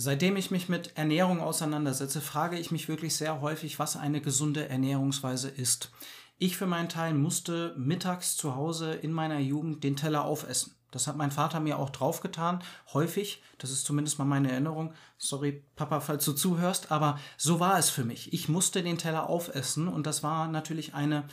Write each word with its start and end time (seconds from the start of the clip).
Seitdem 0.00 0.36
ich 0.36 0.52
mich 0.52 0.68
mit 0.68 0.96
Ernährung 0.96 1.40
auseinandersetze, 1.40 2.20
frage 2.20 2.56
ich 2.56 2.70
mich 2.70 2.86
wirklich 2.86 3.16
sehr 3.16 3.40
häufig, 3.40 3.80
was 3.80 3.96
eine 3.96 4.20
gesunde 4.20 4.68
Ernährungsweise 4.68 5.48
ist. 5.48 5.90
Ich 6.38 6.56
für 6.56 6.66
meinen 6.66 6.88
Teil 6.88 7.14
musste 7.14 7.74
mittags 7.76 8.36
zu 8.36 8.54
Hause 8.54 8.92
in 8.92 9.10
meiner 9.10 9.40
Jugend 9.40 9.82
den 9.82 9.96
Teller 9.96 10.24
aufessen. 10.24 10.76
Das 10.92 11.08
hat 11.08 11.16
mein 11.16 11.32
Vater 11.32 11.58
mir 11.58 11.80
auch 11.80 11.90
draufgetan, 11.90 12.62
häufig. 12.94 13.42
Das 13.58 13.72
ist 13.72 13.86
zumindest 13.86 14.20
mal 14.20 14.24
meine 14.24 14.52
Erinnerung. 14.52 14.94
Sorry, 15.16 15.64
Papa, 15.74 15.98
falls 15.98 16.24
du 16.24 16.32
zuhörst, 16.32 16.92
aber 16.92 17.18
so 17.36 17.58
war 17.58 17.76
es 17.76 17.90
für 17.90 18.04
mich. 18.04 18.32
Ich 18.32 18.48
musste 18.48 18.84
den 18.84 18.98
Teller 18.98 19.28
aufessen 19.28 19.88
und 19.88 20.06
das 20.06 20.22
war 20.22 20.46
natürlich 20.46 20.94
eine 20.94 21.24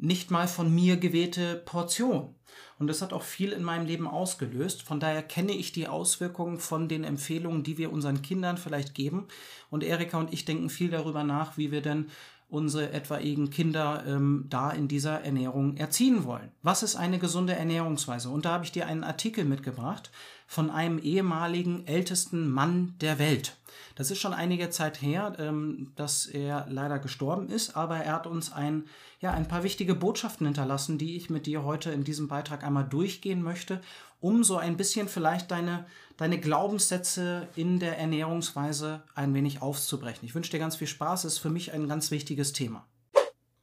nicht 0.00 0.30
mal 0.30 0.48
von 0.48 0.74
mir 0.74 0.96
gewählte 0.96 1.56
Portion. 1.64 2.34
Und 2.78 2.86
das 2.86 3.02
hat 3.02 3.12
auch 3.12 3.22
viel 3.22 3.52
in 3.52 3.62
meinem 3.62 3.86
Leben 3.86 4.08
ausgelöst. 4.08 4.82
Von 4.82 5.00
daher 5.00 5.22
kenne 5.22 5.52
ich 5.52 5.72
die 5.72 5.86
Auswirkungen 5.86 6.58
von 6.58 6.88
den 6.88 7.04
Empfehlungen, 7.04 7.62
die 7.62 7.76
wir 7.76 7.92
unseren 7.92 8.22
Kindern 8.22 8.56
vielleicht 8.56 8.94
geben. 8.94 9.28
Und 9.68 9.84
Erika 9.84 10.18
und 10.18 10.32
ich 10.32 10.46
denken 10.46 10.70
viel 10.70 10.90
darüber 10.90 11.22
nach, 11.22 11.58
wie 11.58 11.70
wir 11.70 11.82
denn 11.82 12.06
unsere 12.48 12.92
etwaigen 12.92 13.50
Kinder 13.50 14.04
ähm, 14.06 14.46
da 14.48 14.70
in 14.70 14.88
dieser 14.88 15.20
Ernährung 15.20 15.76
erziehen 15.76 16.24
wollen. 16.24 16.50
Was 16.62 16.82
ist 16.82 16.96
eine 16.96 17.18
gesunde 17.18 17.54
Ernährungsweise? 17.54 18.28
Und 18.28 18.44
da 18.44 18.52
habe 18.52 18.64
ich 18.64 18.72
dir 18.72 18.86
einen 18.86 19.04
Artikel 19.04 19.44
mitgebracht 19.44 20.10
von 20.46 20.70
einem 20.70 20.98
ehemaligen 20.98 21.86
ältesten 21.86 22.50
Mann 22.50 22.94
der 23.00 23.18
Welt. 23.18 23.56
Das 23.94 24.10
ist 24.10 24.18
schon 24.18 24.32
einige 24.32 24.70
Zeit 24.70 25.02
her, 25.02 25.34
ähm, 25.38 25.92
dass 25.96 26.26
er 26.26 26.66
leider 26.68 26.98
gestorben 26.98 27.48
ist, 27.48 27.76
aber 27.76 27.98
er 27.98 28.14
hat 28.14 28.26
uns 28.26 28.52
ein, 28.52 28.84
ja, 29.20 29.32
ein 29.32 29.48
paar 29.48 29.62
wichtige 29.62 29.94
Botschaften 29.94 30.46
hinterlassen, 30.46 30.98
die 30.98 31.16
ich 31.16 31.30
mit 31.30 31.46
dir 31.46 31.64
heute 31.64 31.90
in 31.90 32.04
diesem 32.04 32.28
Beitrag 32.28 32.64
einmal 32.64 32.84
durchgehen 32.84 33.42
möchte, 33.42 33.80
um 34.20 34.44
so 34.44 34.56
ein 34.56 34.76
bisschen 34.76 35.08
vielleicht 35.08 35.50
deine, 35.50 35.86
deine 36.16 36.38
Glaubenssätze 36.38 37.48
in 37.56 37.78
der 37.78 37.98
Ernährungsweise 37.98 39.02
ein 39.14 39.34
wenig 39.34 39.62
aufzubrechen. 39.62 40.26
Ich 40.26 40.34
wünsche 40.34 40.50
dir 40.50 40.58
ganz 40.58 40.76
viel 40.76 40.86
Spaß, 40.86 41.24
es 41.24 41.34
ist 41.34 41.38
für 41.38 41.50
mich 41.50 41.72
ein 41.72 41.88
ganz 41.88 42.10
wichtiges 42.10 42.52
Thema. 42.52 42.86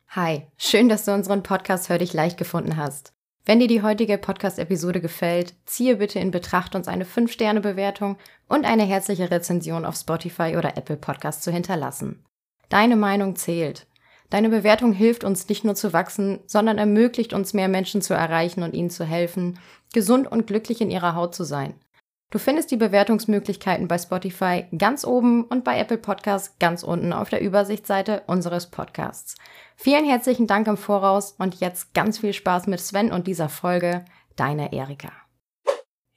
Hi, 0.09 0.47
schön, 0.57 0.89
dass 0.89 1.05
du 1.05 1.13
unseren 1.13 1.43
Podcast 1.43 1.89
Hör 1.89 1.99
dich 1.99 2.13
leicht 2.13 2.37
gefunden 2.37 2.77
hast. 2.77 3.16
Wenn 3.47 3.61
dir 3.61 3.69
die 3.69 3.81
heutige 3.81 4.17
Podcast-Episode 4.17 4.99
gefällt, 4.99 5.53
ziehe 5.65 5.95
bitte 5.95 6.19
in 6.19 6.31
Betracht, 6.31 6.75
uns 6.75 6.89
eine 6.89 7.05
5-Sterne-Bewertung 7.05 8.17
und 8.49 8.65
eine 8.65 8.83
herzliche 8.83 9.31
Rezension 9.31 9.85
auf 9.85 9.95
Spotify 9.95 10.57
oder 10.57 10.75
Apple 10.75 10.97
Podcast 10.97 11.43
zu 11.43 11.51
hinterlassen. 11.53 12.25
Deine 12.67 12.97
Meinung 12.97 13.37
zählt. 13.37 13.87
Deine 14.29 14.49
Bewertung 14.49 14.91
hilft 14.91 15.23
uns 15.23 15.47
nicht 15.47 15.63
nur 15.63 15.75
zu 15.75 15.93
wachsen, 15.93 16.41
sondern 16.45 16.77
ermöglicht 16.77 17.31
uns 17.31 17.53
mehr 17.53 17.69
Menschen 17.69 18.01
zu 18.01 18.13
erreichen 18.13 18.63
und 18.63 18.73
ihnen 18.73 18.89
zu 18.89 19.05
helfen, 19.05 19.57
gesund 19.93 20.29
und 20.29 20.45
glücklich 20.45 20.81
in 20.81 20.91
ihrer 20.91 21.15
Haut 21.15 21.33
zu 21.33 21.45
sein. 21.45 21.73
Du 22.29 22.39
findest 22.39 22.71
die 22.71 22.77
Bewertungsmöglichkeiten 22.77 23.87
bei 23.87 23.97
Spotify 23.97 24.65
ganz 24.77 25.05
oben 25.05 25.45
und 25.45 25.63
bei 25.63 25.79
Apple 25.79 25.97
Podcasts 25.97 26.57
ganz 26.59 26.83
unten 26.83 27.13
auf 27.13 27.29
der 27.29 27.41
Übersichtsseite 27.41 28.23
unseres 28.27 28.67
Podcasts. 28.67 29.35
Vielen 29.77 30.05
herzlichen 30.05 30.45
Dank 30.45 30.67
im 30.67 30.75
Voraus 30.75 31.35
und 31.37 31.61
jetzt 31.61 31.93
ganz 31.93 32.19
viel 32.19 32.33
Spaß 32.33 32.67
mit 32.67 32.81
Sven 32.81 33.13
und 33.13 33.27
dieser 33.27 33.47
Folge. 33.47 34.03
Deine 34.35 34.73
Erika. 34.73 35.26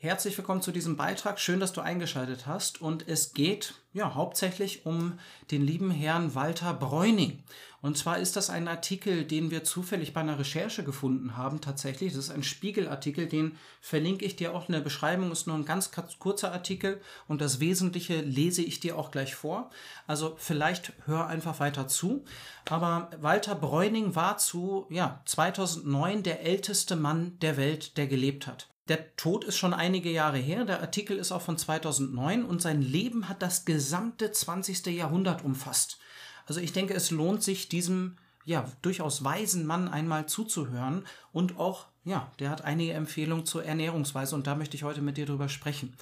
Herzlich 0.02 0.38
willkommen 0.38 0.62
zu 0.62 0.72
diesem 0.72 0.96
Beitrag. 0.96 1.38
Schön, 1.38 1.60
dass 1.60 1.74
du 1.74 1.82
eingeschaltet 1.82 2.46
hast. 2.46 2.80
Und 2.80 3.06
es 3.06 3.34
geht 3.34 3.74
ja 3.92 4.14
hauptsächlich 4.14 4.86
um 4.86 5.18
den 5.50 5.60
lieben 5.60 5.90
Herrn 5.90 6.34
Walter 6.34 6.72
Bräuning. 6.72 7.44
Und 7.82 7.98
zwar 7.98 8.18
ist 8.18 8.34
das 8.34 8.48
ein 8.48 8.66
Artikel, 8.66 9.24
den 9.24 9.50
wir 9.50 9.62
zufällig 9.62 10.14
bei 10.14 10.22
einer 10.22 10.38
Recherche 10.38 10.84
gefunden 10.84 11.36
haben. 11.36 11.60
Tatsächlich, 11.60 12.14
das 12.14 12.24
ist 12.24 12.30
ein 12.30 12.42
Spiegelartikel, 12.42 13.26
den 13.26 13.58
verlinke 13.82 14.24
ich 14.24 14.36
dir 14.36 14.54
auch 14.54 14.70
in 14.70 14.72
der 14.72 14.80
Beschreibung. 14.80 15.30
Ist 15.32 15.46
nur 15.46 15.56
ein 15.56 15.66
ganz 15.66 15.90
kurzer 16.18 16.50
Artikel 16.50 17.02
und 17.28 17.42
das 17.42 17.60
Wesentliche 17.60 18.22
lese 18.22 18.62
ich 18.62 18.80
dir 18.80 18.96
auch 18.96 19.10
gleich 19.10 19.34
vor. 19.34 19.68
Also 20.06 20.34
vielleicht 20.38 20.94
hör 21.04 21.26
einfach 21.26 21.60
weiter 21.60 21.88
zu. 21.88 22.24
Aber 22.70 23.10
Walter 23.20 23.54
Bräuning 23.54 24.14
war 24.14 24.38
zu 24.38 24.86
ja 24.88 25.20
2009 25.26 26.22
der 26.22 26.40
älteste 26.40 26.96
Mann 26.96 27.38
der 27.40 27.58
Welt, 27.58 27.98
der 27.98 28.06
gelebt 28.06 28.46
hat. 28.46 28.70
Der 28.90 29.14
Tod 29.14 29.44
ist 29.44 29.56
schon 29.56 29.72
einige 29.72 30.10
Jahre 30.10 30.38
her, 30.38 30.64
der 30.64 30.80
Artikel 30.80 31.16
ist 31.16 31.30
auch 31.30 31.42
von 31.42 31.56
2009 31.56 32.44
und 32.44 32.60
sein 32.60 32.82
Leben 32.82 33.28
hat 33.28 33.40
das 33.40 33.64
gesamte 33.64 34.32
20. 34.32 34.86
Jahrhundert 34.86 35.44
umfasst. 35.44 36.00
Also 36.46 36.60
ich 36.60 36.72
denke, 36.72 36.94
es 36.94 37.12
lohnt 37.12 37.44
sich 37.44 37.68
diesem 37.68 38.16
ja 38.44 38.64
durchaus 38.82 39.22
weisen 39.22 39.64
Mann 39.64 39.86
einmal 39.86 40.26
zuzuhören 40.26 41.06
und 41.32 41.56
auch 41.56 41.86
ja, 42.04 42.32
der 42.40 42.50
hat 42.50 42.64
einige 42.64 42.94
Empfehlungen 42.94 43.46
zur 43.46 43.64
Ernährungsweise 43.64 44.34
und 44.34 44.48
da 44.48 44.56
möchte 44.56 44.76
ich 44.76 44.82
heute 44.82 45.02
mit 45.02 45.16
dir 45.16 45.26
drüber 45.26 45.48
sprechen. 45.48 45.94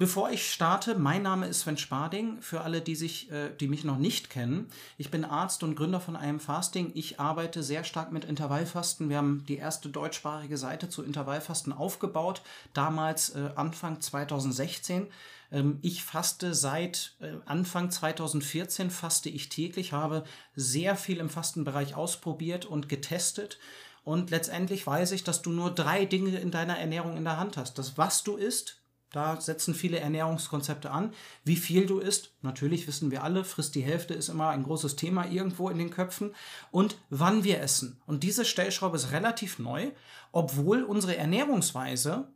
Bevor 0.00 0.30
ich 0.30 0.50
starte, 0.50 0.94
mein 0.94 1.24
Name 1.24 1.46
ist 1.46 1.60
Sven 1.60 1.76
Sparding. 1.76 2.40
Für 2.40 2.62
alle, 2.62 2.80
die, 2.80 2.96
sich, 2.96 3.30
äh, 3.30 3.50
die 3.50 3.68
mich 3.68 3.84
noch 3.84 3.98
nicht 3.98 4.30
kennen, 4.30 4.66
ich 4.96 5.10
bin 5.10 5.26
Arzt 5.26 5.62
und 5.62 5.74
Gründer 5.74 6.00
von 6.00 6.16
einem 6.16 6.40
Fasting. 6.40 6.92
Ich 6.94 7.20
arbeite 7.20 7.62
sehr 7.62 7.84
stark 7.84 8.10
mit 8.10 8.24
Intervallfasten. 8.24 9.10
Wir 9.10 9.18
haben 9.18 9.44
die 9.46 9.58
erste 9.58 9.90
deutschsprachige 9.90 10.56
Seite 10.56 10.88
zu 10.88 11.02
Intervallfasten 11.02 11.74
aufgebaut, 11.74 12.40
damals 12.72 13.34
äh, 13.34 13.50
Anfang 13.56 14.00
2016. 14.00 15.06
Ähm, 15.52 15.78
ich 15.82 16.02
faste 16.02 16.54
seit 16.54 17.12
äh, 17.20 17.34
Anfang 17.44 17.90
2014, 17.90 18.88
faste 18.88 19.28
ich 19.28 19.50
täglich, 19.50 19.92
habe 19.92 20.24
sehr 20.56 20.96
viel 20.96 21.18
im 21.18 21.28
Fastenbereich 21.28 21.94
ausprobiert 21.94 22.64
und 22.64 22.88
getestet. 22.88 23.58
Und 24.02 24.30
letztendlich 24.30 24.86
weiß 24.86 25.12
ich, 25.12 25.24
dass 25.24 25.42
du 25.42 25.50
nur 25.50 25.70
drei 25.70 26.06
Dinge 26.06 26.38
in 26.38 26.50
deiner 26.50 26.78
Ernährung 26.78 27.18
in 27.18 27.24
der 27.24 27.36
Hand 27.36 27.58
hast. 27.58 27.76
Das, 27.76 27.98
was 27.98 28.24
du 28.24 28.36
isst, 28.36 28.79
da 29.12 29.40
setzen 29.40 29.74
viele 29.74 29.98
Ernährungskonzepte 29.98 30.90
an. 30.90 31.12
Wie 31.44 31.56
viel 31.56 31.86
du 31.86 31.98
isst, 31.98 32.32
natürlich 32.42 32.86
wissen 32.86 33.10
wir 33.10 33.24
alle, 33.24 33.44
frisst 33.44 33.74
die 33.74 33.82
Hälfte 33.82 34.14
ist 34.14 34.28
immer 34.28 34.50
ein 34.50 34.62
großes 34.62 34.96
Thema 34.96 35.26
irgendwo 35.26 35.68
in 35.68 35.78
den 35.78 35.90
Köpfen. 35.90 36.34
Und 36.70 36.96
wann 37.10 37.42
wir 37.42 37.60
essen. 37.60 38.00
Und 38.06 38.22
diese 38.22 38.44
Stellschraube 38.44 38.96
ist 38.96 39.10
relativ 39.10 39.58
neu, 39.58 39.90
obwohl 40.30 40.84
unsere 40.84 41.16
Ernährungsweise 41.16 42.28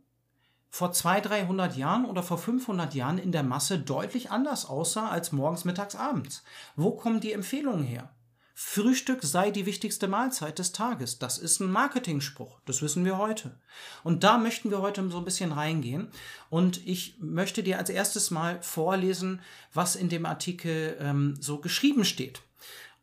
vor 0.69 0.91
200, 0.91 1.31
300 1.31 1.77
Jahren 1.77 2.05
oder 2.05 2.21
vor 2.21 2.37
500 2.37 2.93
Jahren 2.93 3.17
in 3.17 3.31
der 3.31 3.43
Masse 3.43 3.79
deutlich 3.79 4.31
anders 4.31 4.65
aussah 4.65 5.07
als 5.07 5.31
morgens, 5.31 5.63
mittags, 5.63 5.95
abends. 5.95 6.43
Wo 6.75 6.91
kommen 6.91 7.21
die 7.21 7.31
Empfehlungen 7.31 7.85
her? 7.85 8.09
Frühstück 8.57 9.21
sei 9.21 9.51
die 9.51 9.65
wichtigste 9.65 10.07
Mahlzeit 10.07 10.59
des 10.59 10.71
Tages. 10.71 11.19
Das 11.19 11.37
ist 11.37 11.59
ein 11.59 11.69
Marketingspruch. 11.69 12.61
Das 12.65 12.81
wissen 12.81 13.03
wir 13.03 13.17
heute. 13.17 13.59
Und 14.05 14.23
da 14.23 14.37
möchten 14.37 14.71
wir 14.71 14.81
heute 14.81 15.07
so 15.09 15.17
ein 15.17 15.25
bisschen 15.25 15.51
reingehen. 15.51 16.07
Und 16.49 16.79
ich 16.87 17.17
möchte 17.19 17.63
dir 17.63 17.77
als 17.77 17.89
erstes 17.89 18.31
mal 18.31 18.61
vorlesen, 18.61 19.41
was 19.73 19.97
in 19.97 20.07
dem 20.07 20.25
Artikel 20.25 20.95
ähm, 21.01 21.35
so 21.37 21.57
geschrieben 21.57 22.05
steht. 22.05 22.43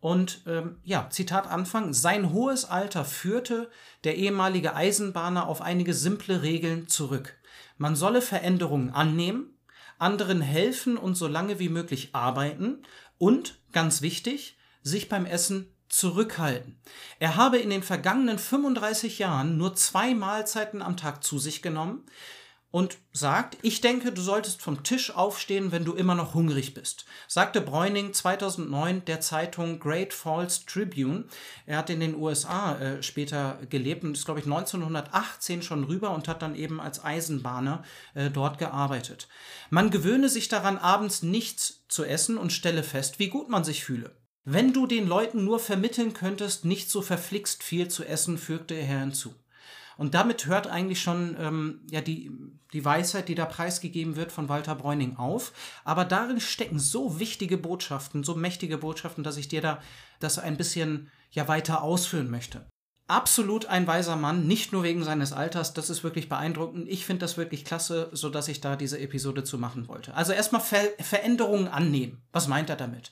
Und 0.01 0.41
ähm, 0.47 0.79
ja, 0.85 1.11
Zitat 1.11 1.47
Anfang, 1.47 1.93
sein 1.93 2.33
hohes 2.33 2.65
Alter 2.65 3.05
führte 3.05 3.71
der 4.05 4.17
ehemalige 4.17 4.75
Eisenbahner 4.75 5.47
auf 5.47 5.61
einige 5.61 5.93
simple 5.93 6.41
Regeln 6.41 6.89
zurück. 6.89 7.37
Man 7.77 7.95
solle 7.95 8.23
Veränderungen 8.23 8.89
annehmen, 8.89 9.55
anderen 9.99 10.41
helfen 10.41 10.97
und 10.97 11.15
so 11.15 11.27
lange 11.27 11.59
wie 11.59 11.69
möglich 11.69 12.15
arbeiten 12.15 12.79
und, 13.19 13.59
ganz 13.73 14.01
wichtig, 14.01 14.57
sich 14.83 15.09
beim 15.09 15.27
Essen 15.27 15.73
zurückhalten. 15.89 16.79
Er 17.19 17.37
habe 17.37 17.59
in 17.59 17.71
den 17.71 17.83
vergangenen 17.83 18.39
35 18.39 19.19
Jahren 19.19 19.59
nur 19.59 19.75
zwei 19.77 20.15
Mahlzeiten 20.15 20.81
am 20.83 20.97
Tag 20.97 21.23
zu 21.23 21.39
sich 21.39 21.61
genommen 21.61 22.05
und 22.73 22.97
sagt, 23.13 23.59
ich 23.61 23.83
denke, 23.83 24.13
du 24.13 24.23
solltest 24.23 24.63
vom 24.63 24.83
Tisch 24.83 25.15
aufstehen, 25.15 25.71
wenn 25.73 25.85
du 25.85 25.93
immer 25.93 26.15
noch 26.15 26.33
hungrig 26.33 26.73
bist, 26.73 27.05
sagte 27.29 27.61
Bräuning 27.61 28.15
2009 28.15 29.05
der 29.05 29.21
Zeitung 29.21 29.79
Great 29.79 30.15
Falls 30.15 30.65
Tribune. 30.65 31.25
Er 31.67 31.77
hat 31.77 31.91
in 31.91 32.01
den 32.01 32.15
USA 32.15 32.77
äh, 32.79 33.03
später 33.03 33.59
gelebt 33.69 34.05
und 34.05 34.17
ist, 34.17 34.25
glaube 34.25 34.41
ich, 34.41 34.47
1918 34.47 35.63
schon 35.63 35.85
rüber 35.85 36.13
und 36.13 36.27
hat 36.27 36.41
dann 36.41 36.55
eben 36.55 36.81
als 36.81 37.05
Eisenbahner 37.05 37.85
äh, 38.15 38.31
dort 38.31 38.57
gearbeitet. 38.57 39.29
Man 39.69 39.91
gewöhne 39.91 40.31
sich 40.31 40.49
daran, 40.49 40.79
abends 40.79 41.23
nichts 41.23 41.85
zu 41.89 42.05
essen 42.05 42.39
und 42.39 42.55
stelle 42.55 42.83
fest, 42.83 43.19
wie 43.19 43.29
gut 43.29 43.51
man 43.51 43.65
sich 43.65 43.85
fühle. 43.85 44.17
Wenn 44.45 44.73
du 44.73 44.87
den 44.87 45.07
Leuten 45.07 45.45
nur 45.45 45.61
vermitteln 45.61 46.15
könntest, 46.15 46.65
nicht 46.65 46.91
so 46.91 47.01
verflixt 47.01 47.63
viel 47.63 47.89
zu 47.89 48.05
essen, 48.05 48.39
fügte 48.39 48.75
er 48.75 48.99
hinzu. 49.01 49.35
Und 49.97 50.15
damit 50.15 50.47
hört 50.47 50.67
eigentlich 50.67 51.01
schon 51.01 51.37
ähm, 51.39 51.81
ja, 51.89 52.01
die, 52.01 52.31
die 52.73 52.85
Weisheit, 52.85 53.29
die 53.29 53.35
da 53.35 53.45
preisgegeben 53.45 54.17
wird 54.17 54.33
von 54.33 54.49
Walter 54.49 54.75
Bräuning 54.75 55.17
auf. 55.17 55.53
Aber 55.85 56.05
darin 56.05 56.41
stecken 56.41 56.79
so 56.79 57.21
wichtige 57.21 57.57
Botschaften, 57.57 58.25
so 58.25 58.35
mächtige 58.35 58.79
Botschaften, 58.79 59.23
dass 59.23 59.37
ich 59.37 59.49
dir 59.49 59.61
da 59.61 59.81
das 60.19 60.39
ein 60.39 60.57
bisschen 60.57 61.11
ja, 61.31 61.47
weiter 61.47 61.83
ausführen 61.83 62.31
möchte. 62.31 62.67
Absolut 63.07 63.67
ein 63.67 63.87
weiser 63.87 64.17
Mann, 64.17 64.47
nicht 64.47 64.73
nur 64.73 64.85
wegen 64.85 65.05
seines 65.05 65.33
Alters, 65.33 65.75
das 65.75 65.91
ist 65.91 66.03
wirklich 66.03 66.29
beeindruckend. 66.29 66.89
Ich 66.89 67.05
finde 67.05 67.21
das 67.21 67.37
wirklich 67.37 67.65
klasse, 67.65 68.09
sodass 68.13 68.49
ich 68.49 68.61
da 68.61 68.75
diese 68.75 68.99
Episode 68.99 69.45
zu 69.45 69.59
machen 69.59 69.87
wollte. 69.87 70.15
Also 70.15 70.33
erstmal 70.33 70.63
Ver 70.63 70.89
Veränderungen 70.99 71.69
annehmen. 71.69 72.23
Was 72.33 72.49
meint 72.49 72.71
er 72.71 72.77
damit? 72.77 73.11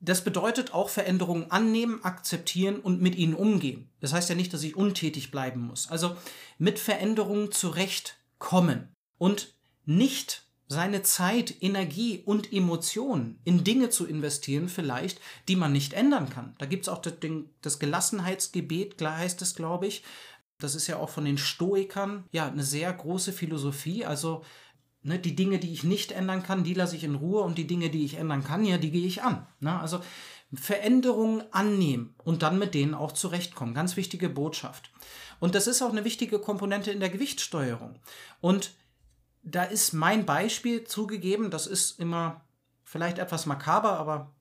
Das 0.00 0.22
bedeutet 0.22 0.74
auch 0.74 0.88
Veränderungen 0.88 1.50
annehmen, 1.50 2.04
akzeptieren 2.04 2.80
und 2.80 3.00
mit 3.00 3.16
ihnen 3.16 3.34
umgehen. 3.34 3.88
Das 4.00 4.12
heißt 4.12 4.28
ja 4.28 4.34
nicht, 4.34 4.52
dass 4.52 4.62
ich 4.62 4.76
untätig 4.76 5.30
bleiben 5.30 5.60
muss. 5.60 5.88
Also 5.88 6.16
mit 6.58 6.78
Veränderungen 6.78 7.50
zurechtkommen 7.50 8.92
und 9.18 9.54
nicht 9.84 10.46
seine 10.68 11.02
Zeit, 11.02 11.62
Energie 11.62 12.22
und 12.24 12.52
Emotionen 12.52 13.38
in 13.44 13.62
Dinge 13.62 13.88
zu 13.88 14.04
investieren, 14.04 14.68
vielleicht, 14.68 15.20
die 15.48 15.56
man 15.56 15.72
nicht 15.72 15.92
ändern 15.92 16.28
kann. 16.28 16.54
Da 16.58 16.66
gibt 16.66 16.82
es 16.82 16.88
auch 16.88 17.00
das, 17.00 17.78
Gelassenheitsgebet, 17.78 19.00
heißt 19.00 19.40
es, 19.42 19.54
glaube 19.54 19.86
ich. 19.86 20.02
Das 20.58 20.74
ist 20.74 20.86
ja 20.86 20.96
auch 20.96 21.10
von 21.10 21.24
den 21.24 21.38
Stoikern 21.38 22.24
ja 22.32 22.48
eine 22.48 22.64
sehr 22.64 22.92
große 22.92 23.32
Philosophie. 23.32 24.04
Also 24.04 24.42
ne, 25.06 25.18
die 25.18 25.36
Dinge, 25.36 25.58
die 25.58 25.72
ich 25.72 25.84
nicht 25.84 26.12
ändern 26.12 26.42
kann, 26.42 26.64
die 26.64 26.74
lasse 26.74 26.96
ich 26.96 27.04
in 27.04 27.14
Ruhe 27.14 27.42
und 27.42 27.56
die 27.56 27.66
Dinge, 27.66 27.90
die 27.90 28.04
ich 28.04 28.14
ändern 28.14 28.44
kann, 28.44 28.64
ja, 28.64 28.76
die 28.76 28.90
gehe 28.90 29.06
ich 29.06 29.22
an. 29.22 29.46
Ne? 29.60 29.78
Also 29.78 30.00
Veränderungen 30.52 31.44
annehmen 31.52 32.14
und 32.24 32.42
dann 32.42 32.58
mit 32.58 32.74
denen 32.74 32.94
auch 32.94 33.12
zurechtkommen. 33.12 33.74
Ganz 33.74 33.96
wichtige 33.96 34.28
Botschaft. 34.28 34.90
Und 35.38 35.54
das 35.54 35.66
ist 35.66 35.82
auch 35.82 35.90
eine 35.90 36.04
wichtige 36.04 36.38
Komponente 36.38 36.90
in 36.90 37.00
der 37.00 37.08
Gewichtssteuerung. 37.08 37.98
Und 38.40 38.72
da 39.42 39.62
ist 39.62 39.92
mein 39.92 40.26
Beispiel 40.26 40.84
zugegeben, 40.84 41.50
das 41.50 41.66
ist 41.66 42.00
immer 42.00 42.44
vielleicht 42.82 43.18
etwas 43.18 43.46
makaber, 43.46 43.98
aber 43.98 44.32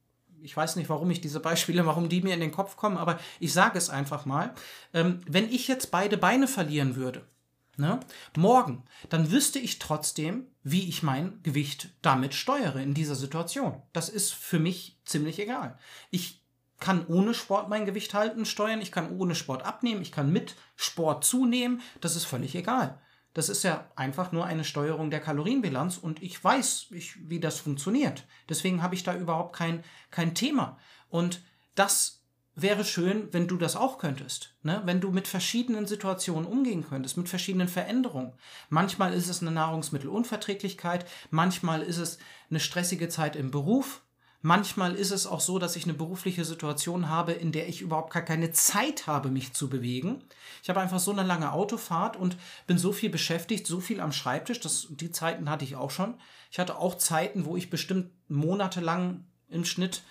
ich 0.41 0.55
weiß 0.55 0.75
nicht, 0.75 0.89
warum 0.89 1.09
ich 1.11 1.21
diese 1.21 1.39
Beispiele, 1.39 1.85
warum 1.85 2.09
die 2.09 2.21
mir 2.21 2.33
in 2.33 2.39
den 2.39 2.51
Kopf 2.51 2.75
kommen, 2.75 2.97
aber 2.97 3.19
ich 3.39 3.53
sage 3.53 3.77
es 3.77 3.89
einfach 3.89 4.25
mal. 4.25 4.53
Ähm, 4.93 5.21
wenn 5.27 5.49
ich 5.51 5.67
jetzt 5.67 5.91
beide 5.91 6.17
Beine 6.17 6.47
verlieren 6.47 6.95
würde, 6.95 7.27
ne, 7.77 7.99
morgen, 8.35 8.83
dann 9.09 9.31
wüsste 9.31 9.59
ich 9.59 9.79
trotzdem, 9.79 10.47
wie 10.63 10.87
ich 10.87 11.03
mein 11.03 11.39
Gewicht 11.43 11.89
damit 12.01 12.33
steuere 12.33 12.81
in 12.81 12.93
dieser 12.93 13.15
Situation. 13.15 13.81
Das 13.93 14.09
ist 14.09 14.33
für 14.33 14.59
mich 14.59 14.99
ziemlich 15.05 15.39
egal. 15.39 15.77
Ich 16.11 16.43
kann 16.79 17.05
ohne 17.07 17.33
Sport 17.33 17.69
mein 17.69 17.85
Gewicht 17.85 18.13
halten, 18.13 18.45
steuern, 18.45 18.81
ich 18.81 18.91
kann 18.91 19.17
ohne 19.17 19.35
Sport 19.35 19.63
abnehmen, 19.63 20.01
ich 20.01 20.11
kann 20.11 20.31
mit 20.31 20.55
Sport 20.75 21.23
zunehmen, 21.23 21.81
das 22.01 22.15
ist 22.15 22.25
völlig 22.25 22.55
egal. 22.55 22.99
Das 23.33 23.49
ist 23.49 23.63
ja 23.63 23.91
einfach 23.95 24.31
nur 24.31 24.45
eine 24.45 24.63
Steuerung 24.63 25.11
der 25.11 25.19
Kalorienbilanz 25.19 25.97
und 25.97 26.23
ich 26.23 26.41
weiß, 26.41 26.87
ich, 26.91 27.29
wie 27.29 27.41
das 27.41 27.59
funktioniert. 27.59 28.25
Deswegen 28.47 28.81
habe 28.81 28.95
ich 28.95 29.03
da 29.03 29.15
überhaupt 29.15 29.55
kein, 29.55 29.83
kein 30.09 30.35
Thema. 30.35 30.77
Und 31.09 31.41
das 31.75 32.24
wäre 32.55 32.85
schön, 32.85 33.27
wenn 33.31 33.47
du 33.47 33.57
das 33.57 33.75
auch 33.75 33.97
könntest. 33.97 34.55
Ne? 34.63 34.81
Wenn 34.85 35.01
du 35.01 35.11
mit 35.11 35.27
verschiedenen 35.27 35.85
Situationen 35.87 36.47
umgehen 36.47 36.85
könntest, 36.87 37.17
mit 37.17 37.29
verschiedenen 37.29 37.67
Veränderungen. 37.67 38.33
Manchmal 38.69 39.13
ist 39.13 39.29
es 39.29 39.41
eine 39.41 39.51
Nahrungsmittelunverträglichkeit, 39.51 41.05
manchmal 41.31 41.81
ist 41.81 41.97
es 41.97 42.17
eine 42.49 42.59
stressige 42.59 43.09
Zeit 43.09 43.35
im 43.35 43.51
Beruf, 43.51 44.01
Manchmal 44.45 44.93
ist 44.93 45.09
es 45.09 45.25
auch 45.25 45.39
so, 45.39 45.57
dass 45.57 45.75
ich 45.75 45.85
eine 45.85 45.95
berufliche 45.95 46.45
Situation 46.45 47.09
habe, 47.09 47.31
in 47.31 47.51
der 47.51 47.67
ich 47.67 47.81
überhaupt 47.81 48.13
gar 48.13 48.21
keine 48.21 48.51
Zeit 48.51 49.07
habe, 49.07 49.29
mich 49.29 49.53
zu 49.53 49.71
bewegen. 49.71 50.23
Ich 50.61 50.69
habe 50.69 50.81
einfach 50.81 50.99
so 50.99 51.09
eine 51.09 51.23
lange 51.23 51.51
Autofahrt 51.51 52.15
und 52.15 52.37
bin 52.67 52.77
so 52.77 52.91
viel 52.91 53.09
beschäftigt, 53.09 53.65
so 53.65 53.79
viel 53.79 53.99
am 53.99 54.11
Schreibtisch. 54.11 54.59
Das, 54.59 54.85
die 54.91 55.09
Zeiten 55.09 55.49
hatte 55.49 55.65
ich 55.65 55.75
auch 55.75 55.89
schon. 55.89 56.13
Ich 56.51 56.59
hatte 56.59 56.77
auch 56.77 56.93
Zeiten, 56.93 57.45
wo 57.45 57.57
ich 57.57 57.71
bestimmt 57.71 58.11
monatelang 58.27 59.25
im 59.49 59.65
Schnitt 59.65 60.03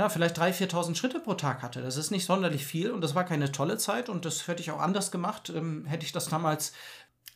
ja, 0.00 0.08
vielleicht 0.08 0.38
3.000, 0.38 0.70
4.000 0.70 0.94
Schritte 0.94 1.20
pro 1.20 1.34
Tag 1.34 1.60
hatte. 1.60 1.82
Das 1.82 1.98
ist 1.98 2.10
nicht 2.10 2.24
sonderlich 2.24 2.64
viel 2.64 2.90
und 2.90 3.02
das 3.02 3.14
war 3.14 3.24
keine 3.24 3.52
tolle 3.52 3.76
Zeit 3.76 4.08
und 4.08 4.24
das 4.24 4.48
hätte 4.48 4.62
ich 4.62 4.70
auch 4.70 4.80
anders 4.80 5.10
gemacht. 5.10 5.52
Ähm, 5.54 5.84
hätte 5.84 6.06
ich 6.06 6.12
das 6.12 6.30
damals 6.30 6.72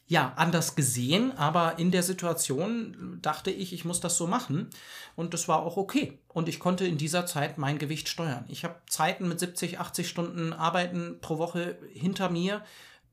ja, 0.06 0.32
anders 0.36 0.74
gesehen, 0.74 1.36
aber 1.36 1.78
in 1.78 1.90
der 1.90 2.02
Situation 2.02 3.18
dachte 3.20 3.50
ich, 3.50 3.74
ich 3.74 3.84
muss 3.84 4.00
das 4.00 4.16
so 4.16 4.26
machen 4.26 4.70
und 5.14 5.34
das 5.34 5.46
war 5.46 5.60
auch 5.60 5.76
okay. 5.76 6.18
Und 6.28 6.48
ich 6.48 6.58
konnte 6.58 6.86
in 6.86 6.96
dieser 6.96 7.26
Zeit 7.26 7.58
mein 7.58 7.78
Gewicht 7.78 8.08
steuern. 8.08 8.46
Ich 8.48 8.64
habe 8.64 8.76
Zeiten 8.88 9.28
mit 9.28 9.40
70, 9.40 9.78
80 9.78 10.08
Stunden 10.08 10.54
Arbeiten 10.54 11.18
pro 11.20 11.36
Woche 11.36 11.76
hinter 11.92 12.30
mir 12.30 12.62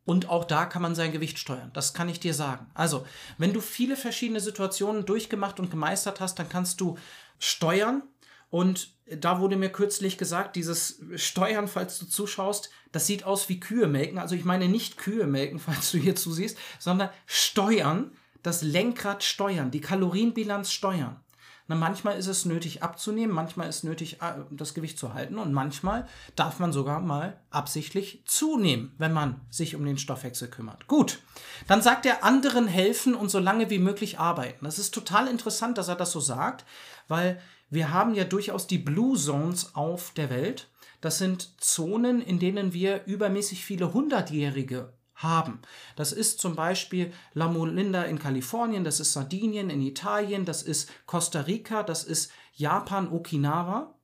und 0.06 0.30
auch 0.30 0.46
da 0.46 0.66
kann 0.66 0.82
man 0.82 0.96
sein 0.96 1.12
Gewicht 1.12 1.40
steuern. 1.40 1.72
Das 1.74 1.94
kann 1.94 2.08
ich 2.08 2.22
dir 2.22 2.34
sagen. 2.34 2.72
Also, 2.74 3.06
wenn 3.38 3.52
du 3.52 3.60
viele 3.60 3.98
verschiedene 3.98 4.40
Situationen 4.40 5.06
durchgemacht 5.06 5.60
und 5.60 5.72
gemeistert 5.72 6.22
hast, 6.22 6.40
dann 6.40 6.48
kannst 6.48 6.80
du 6.80 6.98
steuern 7.38 8.04
und 8.52 8.90
da 9.08 9.40
wurde 9.40 9.56
mir 9.56 9.70
kürzlich 9.70 10.18
gesagt, 10.18 10.56
dieses 10.56 11.02
Steuern, 11.16 11.68
falls 11.68 11.98
du 11.98 12.06
zuschaust, 12.06 12.70
das 12.92 13.08
sieht 13.08 13.24
aus 13.24 13.50
wie 13.50 13.60
Kühe 13.60 13.88
melken. 13.88 14.20
Also 14.20 14.36
ich 14.36 14.46
meine 14.46 14.70
nicht 14.70 14.98
Kühe 14.98 15.26
melken, 15.26 15.58
falls 15.60 15.92
du 15.92 15.98
hier 15.98 16.16
zusiehst, 16.16 16.58
sondern 16.78 17.10
steuern, 17.26 18.12
das 18.44 18.62
Lenkrad 18.62 19.24
steuern, 19.24 19.72
die 19.72 19.82
Kalorienbilanz 19.82 20.72
steuern. 20.72 21.20
Na, 21.68 21.76
manchmal 21.76 22.18
ist 22.18 22.28
es 22.28 22.44
nötig 22.44 22.84
abzunehmen, 22.84 23.34
manchmal 23.34 23.70
ist 23.70 23.84
nötig, 23.84 24.22
äh, 24.22 24.34
das 24.50 24.74
Gewicht 24.74 24.98
zu 24.98 25.14
halten 25.14 25.38
und 25.38 25.54
manchmal 25.54 26.08
darf 26.36 26.60
man 26.60 26.74
sogar 26.74 27.00
mal 27.00 27.40
absichtlich 27.50 28.24
zunehmen, 28.26 28.94
wenn 28.98 29.14
man 29.14 29.40
sich 29.50 29.76
um 29.76 29.86
den 29.86 29.98
Stoffwechsel 29.98 30.50
kümmert. 30.50 30.88
Gut, 30.88 31.20
dann 31.68 31.82
sagt 31.82 32.06
er, 32.06 32.26
anderen 32.26 32.68
helfen 32.68 33.16
und 33.16 33.30
so 33.30 33.40
lange 33.40 33.70
wie 33.70 33.80
möglich 33.80 34.20
arbeiten. 34.20 34.66
Das 34.66 34.80
ist 34.80 34.94
total 34.94 35.28
interessant, 35.28 35.78
dass 35.78 35.88
er 35.88 35.96
das 35.96 36.12
so 36.12 36.20
sagt, 36.20 36.66
weil 37.08 37.40
wir 37.72 37.92
haben 37.92 38.14
ja 38.14 38.26
durchaus 38.26 38.68
die 38.68 38.78
Blue 38.78 39.18
Zones 39.18 39.76
auf 39.76 40.12
der 40.12 40.30
Welt. 40.30 40.70
Das 41.00 41.18
sind 41.18 41.56
Zonen, 41.60 42.22
in 42.22 42.38
denen 42.38 42.74
wir 42.74 43.06
übermäßig 43.06 43.66
viele 43.66 43.94
Hundertjährige 43.94 44.94
haben. 45.16 45.62
Das 45.96 46.12
ist 46.12 46.40
zum 46.40 46.56
Beispiel 46.56 47.14
La 47.34 47.48
Molinda 47.48 48.04
in 48.04 48.20
Kalifornien, 48.20 48.84
das 48.84 49.00
ist 49.00 49.14
Sardinien 49.14 49.70
in 49.70 49.82
Italien, 49.82 50.46
das 50.46 50.64
ist 50.64 50.92
Costa 51.06 51.42
Rica, 51.42 51.82
das 51.82 52.04
ist 52.04 52.32
Japan, 52.54 53.12
Okinawa. 53.12 53.96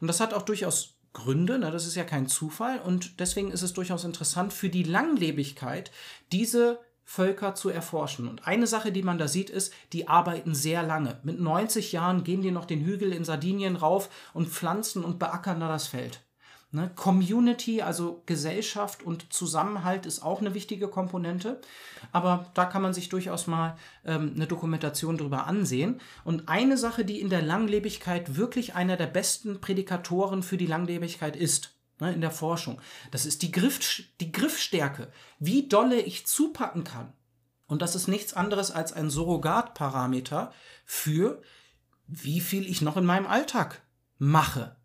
Und 0.00 0.06
das 0.06 0.20
hat 0.20 0.34
auch 0.34 0.42
durchaus 0.42 0.94
Gründe, 1.14 1.58
ne? 1.58 1.70
das 1.70 1.86
ist 1.86 1.96
ja 1.96 2.04
kein 2.04 2.28
Zufall 2.28 2.78
und 2.80 3.18
deswegen 3.18 3.50
ist 3.50 3.62
es 3.62 3.72
durchaus 3.72 4.04
interessant 4.04 4.52
für 4.52 4.68
die 4.68 4.82
Langlebigkeit 4.82 5.90
diese 6.30 6.78
Völker 7.10 7.54
zu 7.54 7.70
erforschen. 7.70 8.28
Und 8.28 8.46
eine 8.46 8.66
Sache, 8.66 8.92
die 8.92 9.02
man 9.02 9.16
da 9.16 9.28
sieht, 9.28 9.48
ist, 9.48 9.72
die 9.94 10.08
arbeiten 10.08 10.54
sehr 10.54 10.82
lange. 10.82 11.18
Mit 11.22 11.40
90 11.40 11.92
Jahren 11.92 12.22
gehen 12.22 12.42
die 12.42 12.50
noch 12.50 12.66
den 12.66 12.84
Hügel 12.84 13.14
in 13.14 13.24
Sardinien 13.24 13.76
rauf 13.76 14.10
und 14.34 14.50
pflanzen 14.50 15.02
und 15.04 15.18
beackern 15.18 15.58
da 15.58 15.68
das 15.68 15.86
Feld. 15.86 16.20
Ne? 16.70 16.90
Community, 16.96 17.80
also 17.80 18.22
Gesellschaft 18.26 19.02
und 19.02 19.32
Zusammenhalt 19.32 20.04
ist 20.04 20.20
auch 20.20 20.42
eine 20.42 20.52
wichtige 20.52 20.88
Komponente. 20.88 21.62
Aber 22.12 22.50
da 22.52 22.66
kann 22.66 22.82
man 22.82 22.92
sich 22.92 23.08
durchaus 23.08 23.46
mal 23.46 23.78
ähm, 24.04 24.34
eine 24.36 24.46
Dokumentation 24.46 25.16
drüber 25.16 25.46
ansehen. 25.46 26.02
Und 26.24 26.50
eine 26.50 26.76
Sache, 26.76 27.06
die 27.06 27.22
in 27.22 27.30
der 27.30 27.40
Langlebigkeit 27.40 28.36
wirklich 28.36 28.74
einer 28.74 28.98
der 28.98 29.06
besten 29.06 29.62
Prädikatoren 29.62 30.42
für 30.42 30.58
die 30.58 30.66
Langlebigkeit 30.66 31.36
ist, 31.36 31.77
ne, 32.00 32.12
in 32.12 32.20
der 32.20 32.30
Forschung. 32.30 32.80
Das 33.10 33.26
ist 33.26 33.42
die, 33.42 33.52
Griff, 33.52 34.02
die 34.20 34.32
Griffstärke, 34.32 35.10
wie 35.38 35.68
dolle 35.68 36.00
ich 36.00 36.26
zupacken 36.26 36.84
kann. 36.84 37.12
Und 37.66 37.82
das 37.82 37.94
ist 37.94 38.08
nichts 38.08 38.32
anderes 38.32 38.70
als 38.70 38.92
ein 38.92 39.10
Surrogatparameter 39.10 40.52
für, 40.84 41.42
wie 42.06 42.40
viel 42.40 42.68
ich 42.68 42.80
noch 42.80 42.96
in 42.96 43.04
meinem 43.04 43.26
Alltag 43.26 43.82
mache. 44.18 44.76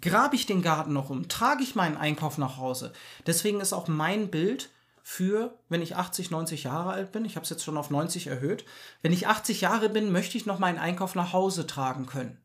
Grabe 0.00 0.36
ich 0.36 0.46
den 0.46 0.62
Garten 0.62 0.92
noch 0.92 1.10
um? 1.10 1.28
Trage 1.28 1.62
ich 1.62 1.74
meinen 1.74 1.96
Einkauf 1.96 2.38
nach 2.38 2.56
Hause? 2.56 2.92
Deswegen 3.26 3.60
ist 3.60 3.72
auch 3.72 3.88
mein 3.88 4.30
Bild 4.30 4.70
für, 5.02 5.58
wenn 5.68 5.82
ich 5.82 5.96
80, 5.96 6.30
90 6.30 6.64
Jahre 6.64 6.92
alt 6.92 7.12
bin, 7.12 7.24
ich 7.24 7.36
habe 7.36 7.44
es 7.44 7.50
jetzt 7.50 7.64
schon 7.64 7.76
auf 7.76 7.90
90 7.90 8.28
erhöht, 8.28 8.64
wenn 9.02 9.12
ich 9.12 9.26
80 9.26 9.60
Jahre 9.60 9.88
bin, 9.88 10.12
möchte 10.12 10.36
ich 10.36 10.46
noch 10.46 10.58
meinen 10.58 10.78
Einkauf 10.78 11.14
nach 11.14 11.32
Hause 11.32 11.66
tragen 11.66 12.06
können. 12.06 12.38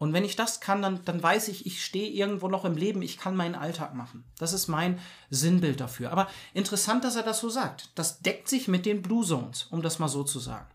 Und 0.00 0.14
wenn 0.14 0.24
ich 0.24 0.34
das 0.34 0.62
kann, 0.62 0.80
dann, 0.80 1.04
dann 1.04 1.22
weiß 1.22 1.48
ich, 1.48 1.66
ich 1.66 1.84
stehe 1.84 2.08
irgendwo 2.08 2.48
noch 2.48 2.64
im 2.64 2.74
Leben, 2.74 3.02
ich 3.02 3.18
kann 3.18 3.36
meinen 3.36 3.54
Alltag 3.54 3.94
machen. 3.94 4.24
Das 4.38 4.54
ist 4.54 4.66
mein 4.66 4.98
Sinnbild 5.28 5.78
dafür. 5.78 6.10
Aber 6.10 6.26
interessant, 6.54 7.04
dass 7.04 7.16
er 7.16 7.22
das 7.22 7.38
so 7.38 7.50
sagt. 7.50 7.90
Das 7.96 8.22
deckt 8.22 8.48
sich 8.48 8.66
mit 8.66 8.86
den 8.86 9.02
Blue 9.02 9.26
Zones, 9.26 9.64
um 9.64 9.82
das 9.82 9.98
mal 9.98 10.08
so 10.08 10.24
zu 10.24 10.38
sagen. 10.38 10.66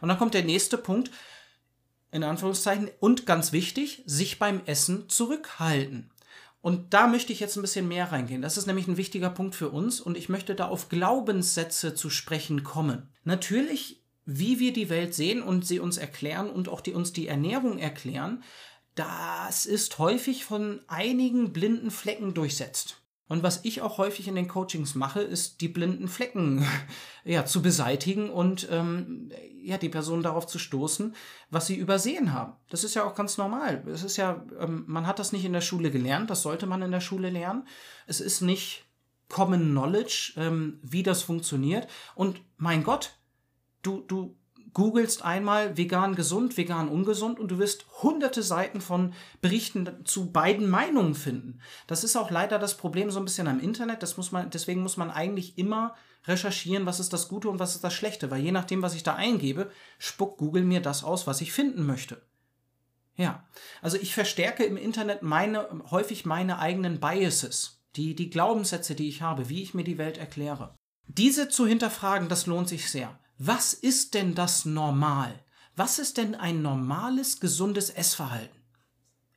Und 0.00 0.08
dann 0.08 0.16
kommt 0.16 0.32
der 0.32 0.44
nächste 0.44 0.78
Punkt, 0.78 1.10
in 2.12 2.22
Anführungszeichen, 2.22 2.88
und 3.00 3.26
ganz 3.26 3.50
wichtig, 3.50 4.04
sich 4.06 4.38
beim 4.38 4.60
Essen 4.64 5.08
zurückhalten. 5.08 6.12
Und 6.60 6.94
da 6.94 7.08
möchte 7.08 7.32
ich 7.32 7.40
jetzt 7.40 7.56
ein 7.56 7.62
bisschen 7.62 7.88
mehr 7.88 8.12
reingehen. 8.12 8.42
Das 8.42 8.56
ist 8.56 8.66
nämlich 8.66 8.86
ein 8.86 8.96
wichtiger 8.96 9.30
Punkt 9.30 9.56
für 9.56 9.70
uns 9.70 10.00
und 10.00 10.16
ich 10.16 10.28
möchte 10.28 10.54
da 10.54 10.68
auf 10.68 10.88
Glaubenssätze 10.88 11.96
zu 11.96 12.10
sprechen 12.10 12.62
kommen. 12.62 13.08
Natürlich 13.24 14.04
wie 14.30 14.60
wir 14.60 14.74
die 14.74 14.90
Welt 14.90 15.14
sehen 15.14 15.42
und 15.42 15.66
sie 15.66 15.80
uns 15.80 15.96
erklären 15.96 16.50
und 16.50 16.68
auch 16.68 16.82
die 16.82 16.92
uns 16.92 17.14
die 17.14 17.28
Ernährung 17.28 17.78
erklären, 17.78 18.42
das 18.94 19.64
ist 19.64 19.98
häufig 19.98 20.44
von 20.44 20.82
einigen 20.86 21.54
blinden 21.54 21.90
Flecken 21.90 22.34
durchsetzt. 22.34 23.00
Und 23.26 23.42
was 23.42 23.64
ich 23.64 23.80
auch 23.80 23.96
häufig 23.96 24.28
in 24.28 24.34
den 24.34 24.46
Coachings 24.46 24.94
mache, 24.94 25.22
ist 25.22 25.62
die 25.62 25.68
blinden 25.68 26.08
Flecken 26.08 26.66
ja, 27.24 27.46
zu 27.46 27.62
beseitigen 27.62 28.28
und 28.28 28.68
ähm, 28.70 29.30
ja, 29.62 29.78
die 29.78 29.88
Person 29.88 30.22
darauf 30.22 30.46
zu 30.46 30.58
stoßen, 30.58 31.14
was 31.48 31.66
sie 31.66 31.76
übersehen 31.76 32.34
haben. 32.34 32.52
Das 32.68 32.84
ist 32.84 32.94
ja 32.94 33.04
auch 33.04 33.14
ganz 33.14 33.38
normal. 33.38 33.82
Es 33.86 34.02
ist 34.02 34.18
ja, 34.18 34.44
ähm, 34.60 34.84
man 34.86 35.06
hat 35.06 35.18
das 35.18 35.32
nicht 35.32 35.46
in 35.46 35.54
der 35.54 35.62
Schule 35.62 35.90
gelernt, 35.90 36.28
das 36.28 36.42
sollte 36.42 36.66
man 36.66 36.82
in 36.82 36.90
der 36.90 37.00
Schule 37.00 37.30
lernen. 37.30 37.66
Es 38.06 38.20
ist 38.20 38.42
nicht 38.42 38.84
Common 39.30 39.70
Knowledge, 39.70 40.34
ähm, 40.36 40.80
wie 40.82 41.02
das 41.02 41.22
funktioniert. 41.22 41.88
Und 42.14 42.42
mein 42.58 42.82
Gott, 42.84 43.17
du, 43.88 44.02
du 44.02 44.36
googelst 44.74 45.24
einmal 45.24 45.76
vegan 45.76 46.14
gesund, 46.14 46.56
vegan 46.56 46.88
ungesund 46.88 47.40
und 47.40 47.50
du 47.50 47.58
wirst 47.58 47.86
hunderte 48.02 48.42
Seiten 48.42 48.80
von 48.80 49.14
Berichten 49.40 50.04
zu 50.04 50.30
beiden 50.30 50.68
Meinungen 50.68 51.14
finden. 51.14 51.60
Das 51.86 52.04
ist 52.04 52.16
auch 52.16 52.30
leider 52.30 52.58
das 52.58 52.76
Problem 52.76 53.10
so 53.10 53.18
ein 53.18 53.24
bisschen 53.24 53.48
am 53.48 53.60
Internet. 53.60 54.02
Das 54.02 54.16
muss 54.16 54.30
man, 54.30 54.50
deswegen 54.50 54.82
muss 54.82 54.96
man 54.96 55.10
eigentlich 55.10 55.58
immer 55.58 55.94
recherchieren, 56.26 56.86
was 56.86 57.00
ist 57.00 57.12
das 57.12 57.28
Gute 57.28 57.48
und 57.48 57.58
was 57.58 57.74
ist 57.74 57.84
das 57.84 57.94
Schlechte, 57.94 58.30
weil 58.30 58.42
je 58.42 58.52
nachdem, 58.52 58.82
was 58.82 58.94
ich 58.94 59.02
da 59.02 59.14
eingebe, 59.14 59.70
spuckt 59.98 60.38
Google 60.38 60.64
mir 60.64 60.82
das 60.82 61.02
aus, 61.02 61.26
was 61.26 61.40
ich 61.40 61.52
finden 61.52 61.86
möchte. 61.86 62.22
Ja, 63.16 63.48
also 63.82 63.96
ich 63.96 64.14
verstärke 64.14 64.64
im 64.64 64.76
Internet 64.76 65.22
meine, 65.22 65.66
häufig 65.90 66.24
meine 66.24 66.58
eigenen 66.58 67.00
Biases, 67.00 67.82
die, 67.96 68.14
die 68.14 68.30
Glaubenssätze, 68.30 68.94
die 68.94 69.08
ich 69.08 69.22
habe, 69.22 69.48
wie 69.48 69.62
ich 69.62 69.74
mir 69.74 69.84
die 69.84 69.98
Welt 69.98 70.18
erkläre. 70.18 70.76
Diese 71.08 71.48
zu 71.48 71.66
hinterfragen, 71.66 72.28
das 72.28 72.46
lohnt 72.46 72.68
sich 72.68 72.90
sehr. 72.90 73.18
Was 73.40 73.72
ist 73.72 74.14
denn 74.14 74.34
das 74.34 74.64
Normal? 74.64 75.32
Was 75.76 76.00
ist 76.00 76.16
denn 76.16 76.34
ein 76.34 76.60
normales, 76.60 77.38
gesundes 77.38 77.88
Essverhalten? 77.88 78.58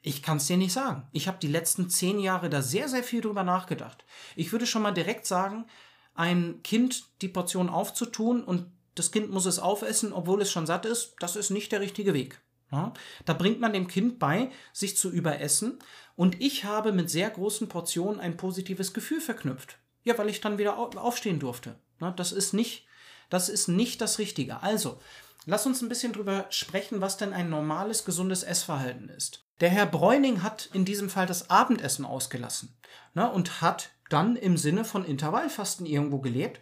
Ich 0.01 0.23
kann 0.23 0.37
es 0.37 0.47
dir 0.47 0.57
nicht 0.57 0.73
sagen. 0.73 1.07
Ich 1.11 1.27
habe 1.27 1.37
die 1.39 1.47
letzten 1.47 1.87
zehn 1.87 2.19
Jahre 2.19 2.49
da 2.49 2.63
sehr, 2.63 2.89
sehr 2.89 3.03
viel 3.03 3.21
drüber 3.21 3.43
nachgedacht. 3.43 4.03
Ich 4.35 4.51
würde 4.51 4.65
schon 4.65 4.81
mal 4.81 4.91
direkt 4.91 5.27
sagen, 5.27 5.67
ein 6.15 6.63
Kind 6.63 7.03
die 7.21 7.27
Portion 7.27 7.69
aufzutun 7.69 8.43
und 8.43 8.65
das 8.95 9.11
Kind 9.11 9.29
muss 9.29 9.45
es 9.45 9.59
aufessen, 9.59 10.13
obwohl 10.13 10.41
es 10.41 10.51
schon 10.51 10.65
satt 10.65 10.87
ist, 10.87 11.15
das 11.19 11.35
ist 11.35 11.51
nicht 11.51 11.71
der 11.71 11.81
richtige 11.81 12.15
Weg. 12.15 12.41
Ja, 12.71 12.93
da 13.25 13.33
bringt 13.33 13.59
man 13.59 13.73
dem 13.73 13.87
Kind 13.87 14.17
bei, 14.17 14.49
sich 14.73 14.97
zu 14.97 15.11
überessen. 15.11 15.77
Und 16.15 16.41
ich 16.41 16.63
habe 16.63 16.91
mit 16.91 17.11
sehr 17.11 17.29
großen 17.29 17.69
Portionen 17.69 18.19
ein 18.19 18.35
positives 18.35 18.93
Gefühl 18.93 19.21
verknüpft. 19.21 19.77
Ja, 20.03 20.17
weil 20.17 20.29
ich 20.29 20.41
dann 20.41 20.57
wieder 20.57 20.79
aufstehen 20.79 21.39
durfte. 21.39 21.75
Ja, 21.99 22.09
das 22.09 22.31
ist 22.31 22.53
nicht, 22.53 22.87
das 23.31 23.49
ist 23.49 23.67
nicht 23.67 24.01
das 24.01 24.19
Richtige. 24.19 24.61
Also, 24.61 24.99
lass 25.45 25.65
uns 25.65 25.81
ein 25.81 25.89
bisschen 25.89 26.13
drüber 26.13 26.45
sprechen, 26.49 27.01
was 27.01 27.17
denn 27.17 27.33
ein 27.33 27.49
normales, 27.49 28.05
gesundes 28.05 28.43
Essverhalten 28.43 29.09
ist. 29.09 29.45
Der 29.61 29.69
Herr 29.69 29.85
Bräuning 29.85 30.43
hat 30.43 30.69
in 30.73 30.85
diesem 30.85 31.09
Fall 31.09 31.25
das 31.25 31.49
Abendessen 31.49 32.05
ausgelassen 32.05 32.75
ne, 33.13 33.31
und 33.31 33.61
hat 33.61 33.91
dann 34.09 34.35
im 34.35 34.57
Sinne 34.57 34.83
von 34.83 35.05
Intervallfasten 35.05 35.85
irgendwo 35.85 36.19
gelebt. 36.19 36.59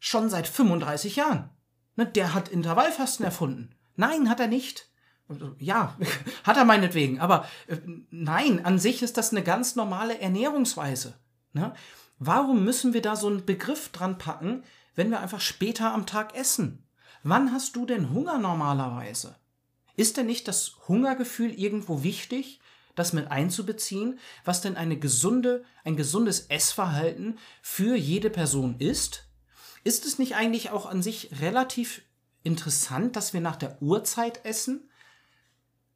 Schon 0.00 0.28
seit 0.28 0.48
35 0.48 1.16
Jahren. 1.16 1.50
Ne, 1.94 2.06
der 2.06 2.34
hat 2.34 2.48
Intervallfasten 2.48 3.24
erfunden. 3.24 3.74
Nein, 3.94 4.28
hat 4.28 4.40
er 4.40 4.48
nicht. 4.48 4.88
Ja, 5.58 5.96
hat 6.42 6.56
er 6.56 6.64
meinetwegen, 6.64 7.20
aber 7.20 7.46
äh, 7.68 7.76
nein, 8.10 8.64
an 8.64 8.78
sich 8.80 9.02
ist 9.02 9.18
das 9.18 9.30
eine 9.30 9.44
ganz 9.44 9.76
normale 9.76 10.18
Ernährungsweise. 10.18 11.14
Ne? 11.52 11.74
Warum 12.18 12.64
müssen 12.64 12.92
wir 12.92 13.02
da 13.02 13.14
so 13.14 13.28
einen 13.28 13.44
Begriff 13.44 13.90
dran 13.90 14.18
packen, 14.18 14.64
wenn 14.98 15.10
wir 15.10 15.20
einfach 15.20 15.40
später 15.40 15.94
am 15.94 16.06
Tag 16.06 16.34
essen? 16.34 16.84
Wann 17.22 17.52
hast 17.52 17.76
du 17.76 17.86
denn 17.86 18.10
Hunger 18.10 18.36
normalerweise? 18.38 19.36
Ist 19.94 20.16
denn 20.16 20.26
nicht 20.26 20.48
das 20.48 20.74
Hungergefühl 20.88 21.52
irgendwo 21.52 22.02
wichtig, 22.02 22.58
das 22.96 23.12
mit 23.12 23.30
einzubeziehen, 23.30 24.18
was 24.44 24.60
denn 24.60 24.76
eine 24.76 24.98
gesunde, 24.98 25.64
ein 25.84 25.94
gesundes 25.94 26.46
Essverhalten 26.48 27.38
für 27.62 27.94
jede 27.94 28.28
Person 28.28 28.80
ist? 28.80 29.28
Ist 29.84 30.04
es 30.04 30.18
nicht 30.18 30.34
eigentlich 30.34 30.70
auch 30.70 30.84
an 30.84 31.00
sich 31.00 31.30
relativ 31.40 32.02
interessant, 32.42 33.14
dass 33.14 33.32
wir 33.32 33.40
nach 33.40 33.56
der 33.56 33.80
Uhrzeit 33.80 34.44
essen? 34.44 34.90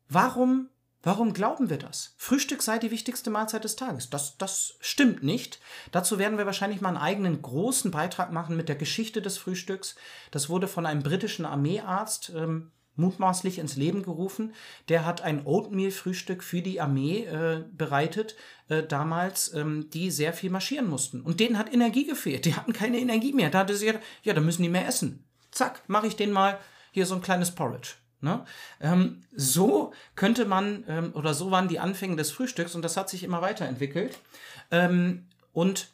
Warum, 0.08 0.68
warum 1.02 1.32
glauben 1.32 1.70
wir 1.70 1.78
das? 1.78 2.14
Frühstück 2.16 2.62
sei 2.62 2.78
die 2.78 2.90
wichtigste 2.90 3.30
Mahlzeit 3.30 3.64
des 3.64 3.76
Tages. 3.76 4.10
Das, 4.10 4.38
das 4.38 4.76
stimmt 4.80 5.22
nicht. 5.22 5.60
Dazu 5.90 6.18
werden 6.18 6.38
wir 6.38 6.46
wahrscheinlich 6.46 6.80
mal 6.80 6.88
einen 6.88 6.98
eigenen 6.98 7.42
großen 7.42 7.90
Beitrag 7.90 8.32
machen 8.32 8.56
mit 8.56 8.68
der 8.68 8.76
Geschichte 8.76 9.22
des 9.22 9.38
Frühstücks. 9.38 9.96
Das 10.30 10.48
wurde 10.48 10.68
von 10.68 10.86
einem 10.86 11.02
britischen 11.02 11.44
Armeearzt 11.44 12.32
ähm, 12.34 12.70
mutmaßlich 12.96 13.58
ins 13.58 13.76
Leben 13.76 14.02
gerufen. 14.02 14.54
Der 14.88 15.06
hat 15.06 15.22
ein 15.22 15.46
Oatmeal-Frühstück 15.46 16.42
für 16.42 16.62
die 16.62 16.80
Armee 16.80 17.24
äh, 17.24 17.64
bereitet, 17.72 18.36
äh, 18.68 18.82
damals, 18.82 19.52
ähm, 19.54 19.88
die 19.90 20.10
sehr 20.10 20.32
viel 20.32 20.50
marschieren 20.50 20.88
mussten. 20.88 21.22
Und 21.22 21.40
denen 21.40 21.58
hat 21.58 21.72
Energie 21.72 22.06
gefehlt. 22.06 22.44
Die 22.44 22.54
hatten 22.54 22.72
keine 22.72 22.98
Energie 22.98 23.32
mehr. 23.32 23.50
Da 23.50 23.60
hatte 23.60 23.76
sie 23.76 23.86
gedacht, 23.86 24.04
ja, 24.22 24.34
da 24.34 24.40
müssen 24.40 24.62
die 24.62 24.68
mehr 24.68 24.86
essen. 24.86 25.24
Zack, 25.50 25.82
mache 25.88 26.06
ich 26.06 26.16
denen 26.16 26.32
mal 26.32 26.58
hier 26.92 27.06
so 27.06 27.14
ein 27.14 27.22
kleines 27.22 27.50
Porridge. 27.50 27.94
Ne? 28.22 28.44
Ähm, 28.80 29.24
so 29.34 29.92
könnte 30.14 30.44
man, 30.44 30.84
ähm, 30.86 31.12
oder 31.14 31.34
so 31.34 31.50
waren 31.50 31.66
die 31.66 31.80
Anfänge 31.80 32.16
des 32.16 32.30
Frühstücks 32.30 32.74
und 32.76 32.82
das 32.82 32.96
hat 32.96 33.10
sich 33.10 33.24
immer 33.24 33.42
weiterentwickelt 33.42 34.16
ähm, 34.70 35.26
und 35.52 35.88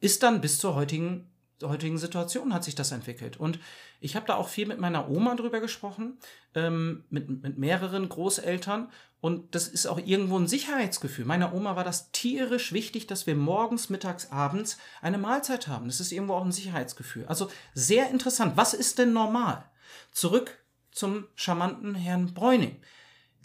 ist 0.00 0.22
dann 0.22 0.42
bis 0.42 0.58
zur 0.58 0.74
heutigen, 0.74 1.26
heutigen 1.62 1.96
Situation 1.96 2.52
hat 2.52 2.64
sich 2.64 2.74
das 2.74 2.92
entwickelt. 2.92 3.38
Und 3.38 3.58
ich 4.00 4.14
habe 4.14 4.26
da 4.26 4.34
auch 4.34 4.48
viel 4.48 4.66
mit 4.66 4.78
meiner 4.78 5.08
Oma 5.08 5.34
drüber 5.36 5.60
gesprochen, 5.60 6.18
ähm, 6.54 7.04
mit, 7.08 7.42
mit 7.42 7.56
mehreren 7.56 8.10
Großeltern 8.10 8.88
und 9.22 9.54
das 9.54 9.66
ist 9.66 9.86
auch 9.86 9.96
irgendwo 9.96 10.38
ein 10.38 10.46
Sicherheitsgefühl. 10.46 11.24
Meiner 11.24 11.54
Oma 11.54 11.76
war 11.76 11.84
das 11.84 12.10
tierisch 12.12 12.74
wichtig, 12.74 13.06
dass 13.06 13.26
wir 13.26 13.34
morgens, 13.34 13.88
mittags, 13.88 14.30
abends 14.30 14.76
eine 15.00 15.16
Mahlzeit 15.16 15.66
haben. 15.66 15.86
Das 15.86 15.98
ist 15.98 16.12
irgendwo 16.12 16.34
auch 16.34 16.44
ein 16.44 16.52
Sicherheitsgefühl. 16.52 17.24
Also 17.24 17.50
sehr 17.72 18.10
interessant. 18.10 18.58
Was 18.58 18.74
ist 18.74 18.98
denn 18.98 19.14
normal? 19.14 19.64
Zurück 20.12 20.58
zum 20.94 21.26
charmanten 21.34 21.94
Herrn 21.94 22.32
Bräuning. 22.32 22.80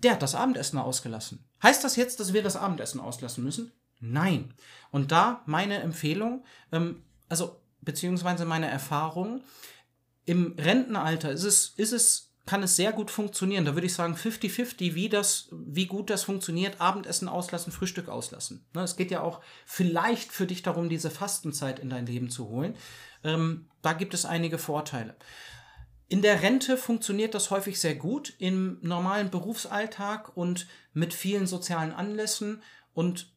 Der 0.04 0.14
hat 0.14 0.22
das 0.22 0.36
Abendessen 0.36 0.78
ausgelassen. 0.78 1.44
Heißt 1.62 1.84
das 1.84 1.98
jetzt, 1.98 2.20
dass 2.20 2.32
wir 2.32 2.44
das 2.44 2.56
Abendessen 2.56 3.02
auslassen 3.02 3.44
müssen? 3.44 3.74
Nein. 4.00 4.54
Und 4.92 5.12
da 5.12 5.44
meine 5.46 5.80
Empfehlung, 5.80 6.46
ähm, 6.72 7.04
also 7.28 7.60
beziehungsweise 7.82 8.46
meine 8.46 8.70
Erfahrung, 8.70 9.42
im 10.26 10.56
Rentenalter 10.58 11.32
ist 11.32 11.44
es, 11.44 11.74
ist 11.76 11.92
es, 11.92 12.32
kann 12.46 12.64
es 12.64 12.76
sehr 12.76 12.94
gut 12.94 13.12
funktionieren. 13.12 13.66
Da 13.66 13.74
würde 13.74 13.88
ich 13.88 13.94
sagen 13.94 14.16
50-50, 14.16 14.96
wie 14.96 15.12
wie 15.52 15.86
gut 15.88 16.10
das 16.10 16.24
funktioniert. 16.24 16.80
Abendessen 16.80 17.28
auslassen, 17.28 17.74
Frühstück 17.74 18.10
auslassen. 18.10 18.66
Ne, 18.74 18.84
es 18.84 18.96
geht 18.96 19.12
ja 19.12 19.22
auch 19.22 19.42
vielleicht 19.66 20.32
für 20.32 20.46
dich 20.46 20.62
darum, 20.62 20.88
diese 20.88 21.10
Fastenzeit 21.10 21.80
in 21.80 21.90
dein 21.90 22.06
Leben 22.06 22.30
zu 22.30 22.48
holen. 22.48 22.76
Ähm, 23.24 23.68
da 23.82 23.94
gibt 23.94 24.14
es 24.14 24.26
einige 24.26 24.58
Vorteile. 24.58 25.16
In 26.10 26.24
der 26.24 26.42
Rente 26.42 26.76
funktioniert 26.76 27.36
das 27.36 27.52
häufig 27.52 27.80
sehr 27.80 27.94
gut, 27.94 28.34
im 28.40 28.80
normalen 28.82 29.30
Berufsalltag 29.30 30.36
und 30.36 30.68
mit 30.92 31.14
vielen 31.14 31.46
sozialen 31.46 31.92
Anlässen 31.94 32.64
und 32.94 33.32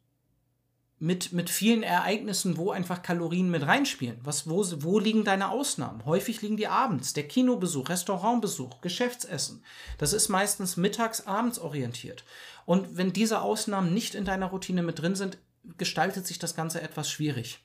mit, 0.99 1.33
mit 1.33 1.51
vielen 1.51 1.83
Ereignissen, 1.83 2.57
wo 2.57 2.71
einfach 2.71 3.03
Kalorien 3.03 3.51
mit 3.51 3.67
reinspielen. 3.67 4.21
Was, 4.23 4.49
wo, 4.49 4.65
wo 4.83 4.99
liegen 4.99 5.25
deine 5.25 5.51
Ausnahmen? 5.51 6.07
Häufig 6.07 6.41
liegen 6.41 6.57
die 6.57 6.69
abends. 6.69 7.13
Der 7.13 7.29
Kinobesuch, 7.29 7.91
Restaurantbesuch, 7.91 8.81
Geschäftsessen. 8.81 9.65
Das 9.99 10.15
ist 10.15 10.29
meistens 10.29 10.77
mittags, 10.79 11.27
abends 11.27 11.59
orientiert. 11.59 12.25
Und 12.65 12.97
wenn 12.97 13.13
diese 13.13 13.43
Ausnahmen 13.43 13.93
nicht 13.93 14.15
in 14.15 14.25
deiner 14.25 14.47
Routine 14.47 14.83
mit 14.83 15.01
drin 15.01 15.17
sind, 15.17 15.39
gestaltet 15.77 16.27
sich 16.27 16.39
das 16.39 16.55
Ganze 16.55 16.81
etwas 16.81 17.11
schwierig. 17.11 17.59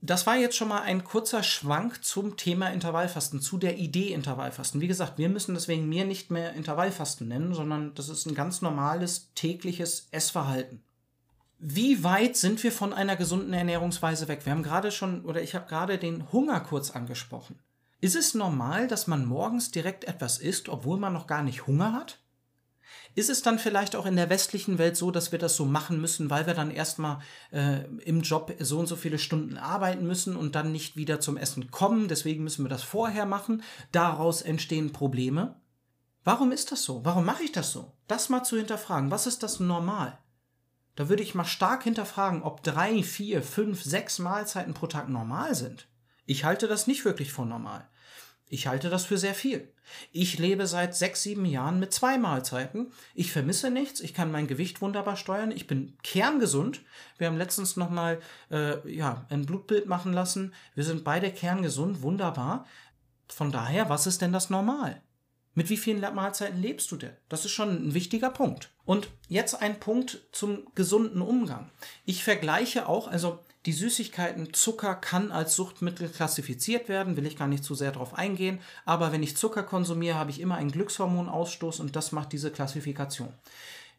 Das 0.00 0.26
war 0.26 0.36
jetzt 0.36 0.56
schon 0.56 0.68
mal 0.68 0.82
ein 0.82 1.02
kurzer 1.02 1.42
Schwank 1.42 2.04
zum 2.04 2.36
Thema 2.36 2.68
Intervallfasten, 2.68 3.40
zu 3.40 3.58
der 3.58 3.78
Idee 3.78 4.12
Intervallfasten. 4.12 4.80
Wie 4.80 4.86
gesagt, 4.86 5.18
wir 5.18 5.28
müssen 5.28 5.54
deswegen 5.54 5.88
mir 5.88 6.04
nicht 6.04 6.30
mehr 6.30 6.52
Intervallfasten 6.52 7.26
nennen, 7.26 7.52
sondern 7.52 7.94
das 7.94 8.08
ist 8.08 8.24
ein 8.26 8.36
ganz 8.36 8.62
normales 8.62 9.30
tägliches 9.34 10.06
Essverhalten. 10.12 10.82
Wie 11.58 12.04
weit 12.04 12.36
sind 12.36 12.62
wir 12.62 12.70
von 12.70 12.92
einer 12.92 13.16
gesunden 13.16 13.52
Ernährungsweise 13.52 14.28
weg? 14.28 14.46
Wir 14.46 14.52
haben 14.52 14.62
gerade 14.62 14.92
schon, 14.92 15.24
oder 15.24 15.42
ich 15.42 15.56
habe 15.56 15.68
gerade 15.68 15.98
den 15.98 16.30
Hunger 16.30 16.60
kurz 16.60 16.92
angesprochen. 16.92 17.58
Ist 18.00 18.14
es 18.14 18.34
normal, 18.34 18.86
dass 18.86 19.08
man 19.08 19.26
morgens 19.26 19.72
direkt 19.72 20.04
etwas 20.04 20.38
isst, 20.38 20.68
obwohl 20.68 20.98
man 20.98 21.12
noch 21.12 21.26
gar 21.26 21.42
nicht 21.42 21.66
Hunger 21.66 21.92
hat? 21.92 22.20
Ist 23.14 23.30
es 23.30 23.42
dann 23.42 23.58
vielleicht 23.58 23.96
auch 23.96 24.06
in 24.06 24.16
der 24.16 24.30
westlichen 24.30 24.78
Welt 24.78 24.96
so, 24.96 25.10
dass 25.10 25.32
wir 25.32 25.38
das 25.38 25.56
so 25.56 25.64
machen 25.64 26.00
müssen, 26.00 26.30
weil 26.30 26.46
wir 26.46 26.54
dann 26.54 26.70
erstmal 26.70 27.20
äh, 27.50 27.84
im 28.04 28.22
Job 28.22 28.54
so 28.58 28.78
und 28.78 28.86
so 28.86 28.96
viele 28.96 29.18
Stunden 29.18 29.56
arbeiten 29.56 30.06
müssen 30.06 30.36
und 30.36 30.54
dann 30.54 30.72
nicht 30.72 30.96
wieder 30.96 31.20
zum 31.20 31.36
Essen 31.36 31.70
kommen? 31.70 32.08
Deswegen 32.08 32.44
müssen 32.44 32.64
wir 32.64 32.70
das 32.70 32.82
vorher 32.82 33.26
machen. 33.26 33.62
Daraus 33.92 34.42
entstehen 34.42 34.92
Probleme. 34.92 35.60
Warum 36.24 36.52
ist 36.52 36.72
das 36.72 36.84
so? 36.84 37.04
Warum 37.04 37.24
mache 37.24 37.42
ich 37.42 37.52
das 37.52 37.72
so? 37.72 37.92
Das 38.06 38.28
mal 38.28 38.44
zu 38.44 38.56
hinterfragen. 38.56 39.10
Was 39.10 39.26
ist 39.26 39.42
das 39.42 39.60
normal? 39.60 40.18
Da 40.94 41.08
würde 41.08 41.22
ich 41.22 41.34
mal 41.34 41.44
stark 41.44 41.84
hinterfragen, 41.84 42.42
ob 42.42 42.62
drei, 42.62 43.02
vier, 43.02 43.42
fünf, 43.42 43.82
sechs 43.82 44.18
Mahlzeiten 44.18 44.74
pro 44.74 44.88
Tag 44.88 45.08
normal 45.08 45.54
sind. 45.54 45.88
Ich 46.26 46.44
halte 46.44 46.68
das 46.68 46.86
nicht 46.86 47.04
wirklich 47.04 47.32
für 47.32 47.46
normal. 47.46 47.88
Ich 48.48 48.66
halte 48.66 48.88
das 48.88 49.04
für 49.04 49.18
sehr 49.18 49.34
viel. 49.34 49.72
Ich 50.12 50.38
lebe 50.38 50.66
seit 50.66 50.94
sechs, 50.94 51.22
sieben 51.22 51.44
Jahren 51.44 51.78
mit 51.78 51.92
zwei 51.92 52.18
Mahlzeiten. 52.18 52.92
Ich 53.14 53.32
vermisse 53.32 53.70
nichts. 53.70 54.00
Ich 54.00 54.14
kann 54.14 54.32
mein 54.32 54.46
Gewicht 54.46 54.80
wunderbar 54.80 55.16
steuern. 55.16 55.50
Ich 55.50 55.66
bin 55.66 55.96
kerngesund. 56.02 56.82
Wir 57.18 57.26
haben 57.26 57.36
letztens 57.36 57.76
noch 57.76 57.90
mal 57.90 58.20
äh, 58.50 58.90
ja 58.90 59.26
ein 59.28 59.46
Blutbild 59.46 59.86
machen 59.86 60.12
lassen. 60.12 60.54
Wir 60.74 60.84
sind 60.84 61.04
beide 61.04 61.30
kerngesund, 61.30 62.02
wunderbar. 62.02 62.66
Von 63.28 63.52
daher, 63.52 63.88
was 63.88 64.06
ist 64.06 64.22
denn 64.22 64.32
das 64.32 64.50
Normal? 64.50 65.02
Mit 65.54 65.70
wie 65.70 65.76
vielen 65.76 66.00
Mahlzeiten 66.14 66.62
lebst 66.62 66.90
du 66.92 66.96
denn? 66.96 67.16
Das 67.28 67.44
ist 67.44 67.50
schon 67.50 67.88
ein 67.88 67.94
wichtiger 67.94 68.30
Punkt. 68.30 68.70
Und 68.84 69.08
jetzt 69.28 69.60
ein 69.60 69.80
Punkt 69.80 70.20
zum 70.32 70.72
gesunden 70.74 71.20
Umgang. 71.20 71.70
Ich 72.04 72.22
vergleiche 72.22 72.88
auch, 72.88 73.08
also 73.08 73.40
die 73.68 73.74
Süßigkeiten 73.74 74.54
Zucker 74.54 74.94
kann 74.94 75.30
als 75.30 75.54
Suchtmittel 75.54 76.08
klassifiziert 76.08 76.88
werden, 76.88 77.18
will 77.18 77.26
ich 77.26 77.36
gar 77.36 77.48
nicht 77.48 77.62
zu 77.62 77.74
sehr 77.74 77.92
darauf 77.92 78.14
eingehen, 78.14 78.60
aber 78.86 79.12
wenn 79.12 79.22
ich 79.22 79.36
Zucker 79.36 79.62
konsumiere, 79.62 80.16
habe 80.16 80.30
ich 80.30 80.40
immer 80.40 80.54
einen 80.54 80.72
Glückshormonausstoß 80.72 81.80
und 81.80 81.94
das 81.94 82.10
macht 82.10 82.32
diese 82.32 82.50
Klassifikation. 82.50 83.28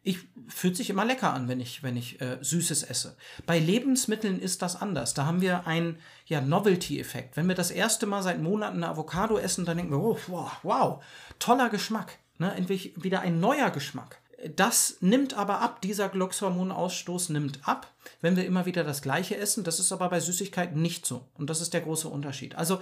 ich 0.02 0.18
fühlt 0.48 0.76
sich 0.76 0.90
immer 0.90 1.04
lecker 1.04 1.32
an, 1.32 1.46
wenn 1.46 1.60
ich, 1.60 1.84
wenn 1.84 1.96
ich 1.96 2.20
äh, 2.20 2.38
Süßes 2.40 2.82
esse. 2.82 3.16
Bei 3.46 3.60
Lebensmitteln 3.60 4.40
ist 4.40 4.60
das 4.60 4.74
anders. 4.74 5.14
Da 5.14 5.24
haben 5.24 5.40
wir 5.40 5.68
einen 5.68 6.00
ja, 6.26 6.40
Novelty-Effekt. 6.40 7.36
Wenn 7.36 7.46
wir 7.46 7.54
das 7.54 7.70
erste 7.70 8.06
Mal 8.06 8.24
seit 8.24 8.42
Monaten 8.42 8.78
eine 8.78 8.88
Avocado 8.88 9.38
essen, 9.38 9.66
dann 9.66 9.76
denken 9.76 9.92
wir, 9.92 10.00
oh, 10.00 10.18
wow, 10.26 10.50
wow 10.64 11.04
toller 11.38 11.68
Geschmack. 11.68 12.18
Ne? 12.38 12.52
Endlich 12.56 12.92
wieder 12.96 13.20
ein 13.20 13.38
neuer 13.38 13.70
Geschmack. 13.70 14.19
Das 14.56 14.96
nimmt 15.00 15.34
aber 15.34 15.60
ab, 15.60 15.82
dieser 15.82 16.08
Glückshormonausstoß 16.08 17.28
nimmt 17.28 17.60
ab, 17.68 17.92
wenn 18.20 18.36
wir 18.36 18.46
immer 18.46 18.66
wieder 18.66 18.84
das 18.84 19.02
Gleiche 19.02 19.36
essen. 19.36 19.64
Das 19.64 19.78
ist 19.78 19.92
aber 19.92 20.08
bei 20.08 20.20
Süßigkeiten 20.20 20.80
nicht 20.80 21.04
so. 21.04 21.26
Und 21.34 21.50
das 21.50 21.60
ist 21.60 21.74
der 21.74 21.82
große 21.82 22.08
Unterschied. 22.08 22.54
Also 22.54 22.80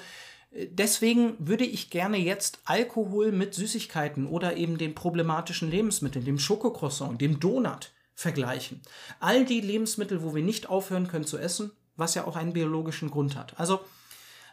Deswegen 0.51 1.35
würde 1.39 1.65
ich 1.65 1.91
gerne 1.91 2.17
jetzt 2.17 2.61
Alkohol 2.65 3.33
mit 3.33 3.55
Süßigkeiten 3.55 4.27
oder 4.27 4.57
eben 4.57 4.79
den 4.79 4.95
problematischen 4.95 5.71
Lebensmitteln, 5.71 6.25
dem 6.25 6.39
Schokocroissant, 6.39 7.21
dem 7.21 7.39
Donut 7.39 7.91
vergleichen. 8.15 8.81
All 9.21 9.45
die 9.45 9.61
Lebensmittel, 9.61 10.23
wo 10.23 10.35
wir 10.35 10.43
nicht 10.43 10.69
aufhören 10.69 11.07
können 11.07 11.27
zu 11.27 11.37
essen, 11.37 11.71
was 11.97 12.15
ja 12.15 12.27
auch 12.27 12.37
einen 12.37 12.55
biologischen 12.55 13.11
Grund 13.11 13.37
hat. 13.37 13.59
Also 13.61 13.81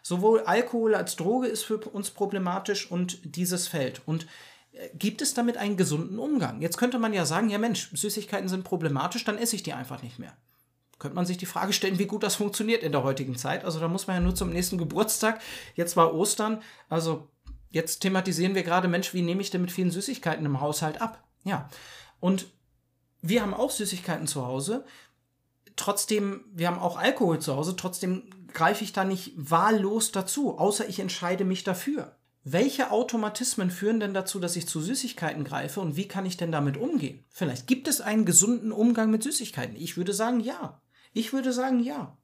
sowohl 0.03 0.41
Alkohol 0.41 0.95
als 0.95 1.15
Droge 1.15 1.47
ist 1.47 1.63
für 1.63 1.77
uns 1.77 2.11
problematisch 2.11 2.91
und 2.91 3.19
dieses 3.23 3.69
Feld. 3.69 4.01
Und 4.05 4.23
äh, 4.23 4.27
gibt 4.93 5.21
es 5.21 5.33
damit 5.33 5.57
einen 5.57 5.77
gesunden 5.77 6.19
Umgang? 6.19 6.61
Jetzt 6.61 6.77
könnte 6.77 6.99
man 6.99 7.13
ja 7.13 7.25
sagen, 7.25 7.49
ja 7.49 7.57
Mensch, 7.57 7.89
Süßigkeiten 7.93 8.49
sind 8.49 8.63
problematisch, 8.63 9.23
dann 9.23 9.37
esse 9.37 9.55
ich 9.55 9.63
die 9.63 9.73
einfach 9.73 10.01
nicht 10.03 10.19
mehr 10.19 10.35
könnte 10.99 11.15
man 11.15 11.25
sich 11.25 11.37
die 11.37 11.45
Frage 11.45 11.73
stellen, 11.73 11.99
wie 11.99 12.05
gut 12.05 12.23
das 12.23 12.35
funktioniert 12.35 12.83
in 12.83 12.91
der 12.91 13.03
heutigen 13.03 13.35
Zeit. 13.35 13.65
Also 13.65 13.79
da 13.79 13.87
muss 13.87 14.07
man 14.07 14.17
ja 14.17 14.21
nur 14.21 14.35
zum 14.35 14.51
nächsten 14.51 14.77
Geburtstag. 14.77 15.41
Jetzt 15.75 15.97
war 15.97 16.13
Ostern. 16.13 16.61
Also 16.89 17.27
jetzt 17.69 17.99
thematisieren 17.99 18.55
wir 18.55 18.63
gerade, 18.63 18.87
Mensch, 18.87 19.13
wie 19.13 19.21
nehme 19.21 19.41
ich 19.41 19.49
denn 19.49 19.61
mit 19.61 19.71
vielen 19.71 19.91
Süßigkeiten 19.91 20.45
im 20.45 20.61
Haushalt 20.61 21.01
ab? 21.01 21.23
Ja. 21.43 21.69
Und 22.19 22.47
wir 23.21 23.41
haben 23.41 23.53
auch 23.53 23.71
Süßigkeiten 23.71 24.27
zu 24.27 24.45
Hause. 24.45 24.85
Trotzdem, 25.75 26.45
wir 26.53 26.67
haben 26.67 26.79
auch 26.79 26.97
Alkohol 26.97 27.39
zu 27.39 27.55
Hause. 27.55 27.75
Trotzdem 27.75 28.29
greife 28.53 28.83
ich 28.83 28.93
da 28.93 29.03
nicht 29.03 29.33
wahllos 29.35 30.13
dazu, 30.13 30.57
außer 30.57 30.87
ich 30.87 30.99
entscheide 30.99 31.43
mich 31.43 31.65
dafür. 31.65 32.15
Welche 32.47 32.91
Automatismen 32.91 33.71
führen 33.71 33.99
denn 33.99 34.13
dazu, 34.13 34.39
dass 34.39 34.55
ich 34.55 34.67
zu 34.67 34.79
Süßigkeiten 34.79 35.43
greife 35.43 35.81
und 35.81 35.95
wie 35.95 36.07
kann 36.07 36.27
ich 36.27 36.37
denn 36.37 36.51
damit 36.51 36.77
umgehen? 36.77 37.25
Vielleicht 37.31 37.65
gibt 37.65 37.87
es 37.87 38.01
einen 38.01 38.23
gesunden 38.23 38.71
Umgang 38.71 39.09
mit 39.09 39.23
Süßigkeiten. 39.23 39.75
Ich 39.75 39.97
würde 39.97 40.13
sagen, 40.13 40.39
ja. 40.39 40.79
Ich 41.11 41.33
würde 41.33 41.51
sagen, 41.51 41.79
ja. 41.79 42.15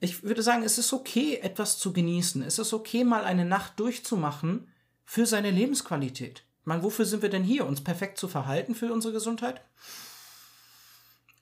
Ich 0.00 0.22
würde 0.22 0.42
sagen, 0.42 0.64
es 0.64 0.76
ist 0.76 0.92
okay, 0.92 1.36
etwas 1.36 1.78
zu 1.78 1.94
genießen. 1.94 2.42
Es 2.42 2.58
ist 2.58 2.74
okay, 2.74 3.04
mal 3.04 3.24
eine 3.24 3.46
Nacht 3.46 3.80
durchzumachen 3.80 4.68
für 5.06 5.24
seine 5.24 5.50
Lebensqualität. 5.50 6.44
Meine, 6.64 6.82
wofür 6.82 7.06
sind 7.06 7.22
wir 7.22 7.30
denn 7.30 7.42
hier? 7.42 7.64
Uns 7.64 7.82
perfekt 7.82 8.18
zu 8.18 8.28
verhalten 8.28 8.74
für 8.74 8.92
unsere 8.92 9.14
Gesundheit? 9.14 9.62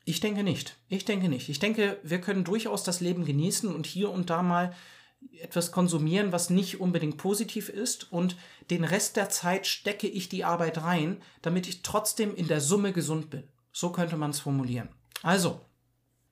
Ich 0.05 0.21
denke 0.21 0.45
nicht. 0.45 0.77
Ich 0.89 1.05
denke 1.07 1.29
nicht. 1.29 1.49
Ich 1.49 1.59
denke, 1.59 1.99
wir 2.05 2.21
können 2.21 2.45
durchaus 2.45 2.85
das 2.85 3.01
Leben 3.01 3.25
genießen 3.25 3.75
und 3.75 3.85
hier 3.85 4.11
und 4.11 4.31
da 4.31 4.43
mal 4.43 4.77
etwas 5.41 5.73
konsumieren, 5.73 6.33
was 6.33 6.51
nicht 6.51 6.81
unbedingt 6.81 7.17
positiv 7.17 7.69
ist 7.69 8.13
und 8.13 8.37
den 8.71 8.85
Rest 8.85 9.17
der 9.17 9.29
Zeit 9.29 9.67
stecke 9.67 10.07
ich 10.07 10.29
die 10.29 10.45
Arbeit 10.45 10.83
rein, 10.83 11.23
damit 11.43 11.69
ich 11.69 11.83
trotzdem 11.83 12.35
in 12.35 12.49
der 12.49 12.61
Summe 12.61 12.93
gesund 12.93 13.31
bin. 13.31 13.45
So 13.73 13.91
könnte 13.91 14.17
man 14.17 14.31
es 14.31 14.41
formulieren. 14.41 14.89
Also, 15.23 15.61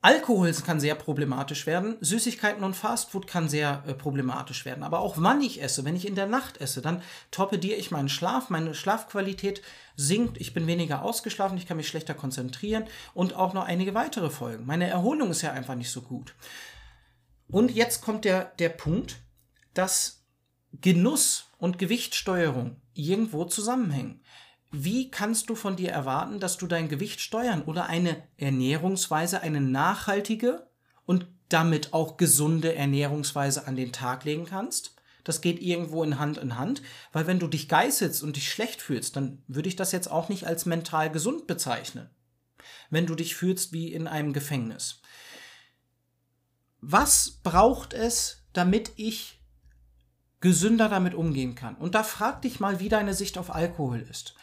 Alkohol 0.00 0.52
kann 0.64 0.78
sehr 0.78 0.94
problematisch 0.94 1.66
werden, 1.66 1.96
Süßigkeiten 2.00 2.62
und 2.62 2.76
Fastfood 2.76 3.26
kann 3.26 3.48
sehr 3.48 3.82
äh, 3.86 3.94
problematisch 3.94 4.64
werden. 4.64 4.84
Aber 4.84 5.00
auch 5.00 5.16
wann 5.18 5.40
ich 5.40 5.60
esse, 5.60 5.84
wenn 5.84 5.96
ich 5.96 6.06
in 6.06 6.14
der 6.14 6.26
Nacht 6.26 6.60
esse, 6.60 6.80
dann 6.80 7.02
torpediere 7.32 7.76
ich 7.76 7.90
meinen 7.90 8.08
Schlaf, 8.08 8.48
meine 8.48 8.74
Schlafqualität 8.74 9.60
sinkt, 9.96 10.40
ich 10.40 10.54
bin 10.54 10.68
weniger 10.68 11.02
ausgeschlafen, 11.02 11.58
ich 11.58 11.66
kann 11.66 11.76
mich 11.76 11.88
schlechter 11.88 12.14
konzentrieren 12.14 12.84
und 13.12 13.34
auch 13.34 13.54
noch 13.54 13.64
einige 13.64 13.92
weitere 13.94 14.30
Folgen. 14.30 14.66
Meine 14.66 14.88
Erholung 14.88 15.32
ist 15.32 15.42
ja 15.42 15.50
einfach 15.50 15.74
nicht 15.74 15.90
so 15.90 16.02
gut. 16.02 16.36
Und 17.48 17.70
jetzt 17.70 18.02
kommt 18.02 18.24
der, 18.24 18.52
der 18.58 18.68
Punkt, 18.68 19.16
dass 19.74 20.24
Genuss 20.80 21.46
und 21.58 21.78
Gewichtsteuerung 21.78 22.76
irgendwo 22.94 23.44
zusammenhängen 23.44 24.20
wie 24.70 25.10
kannst 25.10 25.48
du 25.48 25.54
von 25.54 25.76
dir 25.76 25.90
erwarten, 25.90 26.40
dass 26.40 26.58
du 26.58 26.66
dein 26.66 26.88
Gewicht 26.88 27.20
steuern 27.20 27.62
oder 27.62 27.86
eine 27.86 28.22
Ernährungsweise, 28.36 29.40
eine 29.40 29.60
nachhaltige 29.60 30.66
und 31.06 31.26
damit 31.48 31.94
auch 31.94 32.18
gesunde 32.18 32.74
Ernährungsweise 32.74 33.66
an 33.66 33.76
den 33.76 33.92
Tag 33.92 34.24
legen 34.24 34.44
kannst? 34.44 34.94
Das 35.24 35.40
geht 35.40 35.60
irgendwo 35.60 36.04
in 36.04 36.18
Hand 36.18 36.38
in 36.38 36.58
Hand, 36.58 36.82
weil 37.12 37.26
wenn 37.26 37.38
du 37.38 37.48
dich 37.48 37.68
geißelst 37.68 38.22
und 38.22 38.36
dich 38.36 38.50
schlecht 38.50 38.80
fühlst, 38.82 39.16
dann 39.16 39.42
würde 39.46 39.68
ich 39.68 39.76
das 39.76 39.92
jetzt 39.92 40.10
auch 40.10 40.28
nicht 40.28 40.46
als 40.46 40.66
mental 40.66 41.10
gesund 41.10 41.46
bezeichnen. 41.46 42.10
Wenn 42.90 43.06
du 43.06 43.14
dich 43.14 43.34
fühlst 43.34 43.72
wie 43.72 43.92
in 43.92 44.06
einem 44.06 44.32
Gefängnis. 44.32 45.00
Was 46.80 47.40
braucht 47.42 47.92
es, 47.92 48.44
damit 48.52 48.92
ich 48.96 49.40
gesünder 50.40 50.88
damit 50.88 51.14
umgehen 51.14 51.54
kann? 51.54 51.74
Und 51.76 51.94
da 51.94 52.02
frag 52.02 52.42
dich 52.42 52.60
mal, 52.60 52.80
wie 52.80 52.88
deine 52.88 53.14
Sicht 53.14 53.38
auf 53.38 53.54
Alkohol 53.54 54.00
ist 54.00 54.34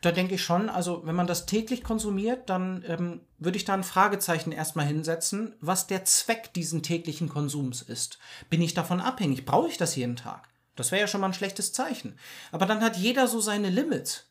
da 0.00 0.12
denke 0.12 0.36
ich 0.36 0.42
schon, 0.42 0.70
also 0.70 1.02
wenn 1.04 1.14
man 1.14 1.26
das 1.26 1.46
täglich 1.46 1.84
konsumiert, 1.84 2.48
dann 2.48 2.84
ähm, 2.86 3.20
würde 3.38 3.58
ich 3.58 3.64
da 3.64 3.74
ein 3.74 3.84
Fragezeichen 3.84 4.50
erstmal 4.50 4.86
hinsetzen, 4.86 5.54
was 5.60 5.86
der 5.86 6.04
Zweck 6.04 6.54
diesen 6.54 6.82
täglichen 6.82 7.28
Konsums 7.28 7.82
ist. 7.82 8.18
Bin 8.48 8.62
ich 8.62 8.72
davon 8.72 9.00
abhängig? 9.00 9.44
Brauche 9.44 9.68
ich 9.68 9.76
das 9.76 9.96
jeden 9.96 10.16
Tag? 10.16 10.48
Das 10.74 10.90
wäre 10.90 11.02
ja 11.02 11.06
schon 11.06 11.20
mal 11.20 11.26
ein 11.26 11.34
schlechtes 11.34 11.72
Zeichen. 11.72 12.18
Aber 12.50 12.64
dann 12.64 12.80
hat 12.80 12.96
jeder 12.96 13.28
so 13.28 13.40
seine 13.40 13.68
Limits. 13.68 14.30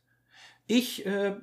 Ich, 0.65 1.05
äh, 1.05 1.35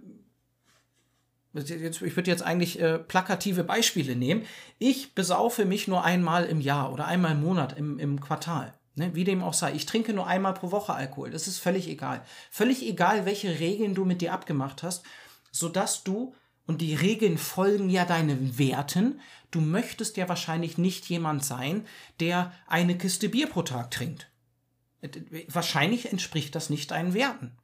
jetzt, 1.61 2.03
ich 2.03 2.17
würde 2.17 2.31
jetzt 2.31 2.43
eigentlich 2.43 2.81
äh, 2.81 2.99
plakative 2.99 3.65
Beispiele 3.65 4.17
nehmen. 4.17 4.45
Ich 4.79 5.15
besaufe 5.15 5.65
mich 5.65 5.89
nur 5.89 6.05
einmal 6.05 6.45
im 6.45 6.61
Jahr 6.61 6.93
oder 6.93 7.07
einmal 7.07 7.33
im 7.33 7.43
Monat 7.43 7.77
im, 7.79 7.99
im 7.99 8.21
Quartal. 8.21 8.75
Ne, 8.99 9.15
wie 9.15 9.25
dem 9.25 9.43
auch 9.43 9.53
sei. 9.53 9.75
Ich 9.75 9.85
trinke 9.85 10.15
nur 10.15 10.27
einmal 10.27 10.55
pro 10.55 10.71
Woche 10.71 10.95
Alkohol. 10.95 11.31
Das 11.31 11.47
ist 11.47 11.59
völlig 11.59 11.87
egal. 11.87 12.25
Völlig 12.51 12.83
egal, 12.83 13.27
welche 13.27 13.61
Regeln 13.61 13.95
du 13.95 14.07
mit 14.07 14.23
dir 14.23 14.33
abgemacht 14.33 14.83
hast, 14.83 15.05
sodass 15.53 16.03
du, 16.03 16.35
und 16.67 16.81
die 16.81 16.95
Regeln 16.95 17.37
folgen 17.37 17.91
ja 17.91 18.07
deinen 18.07 18.59
Werten, 18.59 19.21
du 19.51 19.61
möchtest 19.61 20.17
ja 20.17 20.29
wahrscheinlich 20.29 20.79
nicht 20.79 21.07
jemand 21.11 21.45
sein, 21.45 21.87
der 22.21 22.53
eine 22.67 22.97
Kiste 22.97 23.29
Bier 23.29 23.49
pro 23.49 23.63
Tag 23.63 23.91
trinkt. 23.91 24.31
Wahrscheinlich 25.49 26.11
entspricht 26.11 26.55
das 26.55 26.71
nicht 26.71 26.91
deinen 26.91 27.15
Werten. 27.15 27.57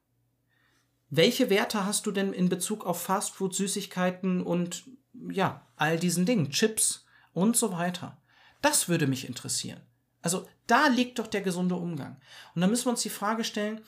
Welche 1.15 1.51
Werte 1.51 1.85
hast 1.85 2.07
du 2.07 2.11
denn 2.11 2.33
in 2.33 2.49
Bezug 2.49 2.87
auf 2.87 3.03
Fastfood, 3.03 3.55
Süßigkeiten 3.55 4.43
und 4.43 4.85
ja, 5.31 5.67
all 5.77 5.99
diesen 5.99 6.25
Dingen, 6.25 6.49
Chips 6.49 7.05
und 7.35 7.55
so 7.55 7.71
weiter? 7.71 8.17
Das 8.63 8.89
würde 8.89 9.07
mich 9.07 9.29
interessieren. 9.29 9.83
Also 10.23 10.49
da 10.67 10.87
liegt 10.87 11.19
doch 11.19 11.27
der 11.27 11.43
gesunde 11.43 11.75
Umgang. 11.75 12.17
Und 12.55 12.63
da 12.63 12.67
müssen 12.67 12.87
wir 12.87 12.93
uns 12.93 13.03
die 13.03 13.11
Frage 13.11 13.45
stellen, 13.45 13.83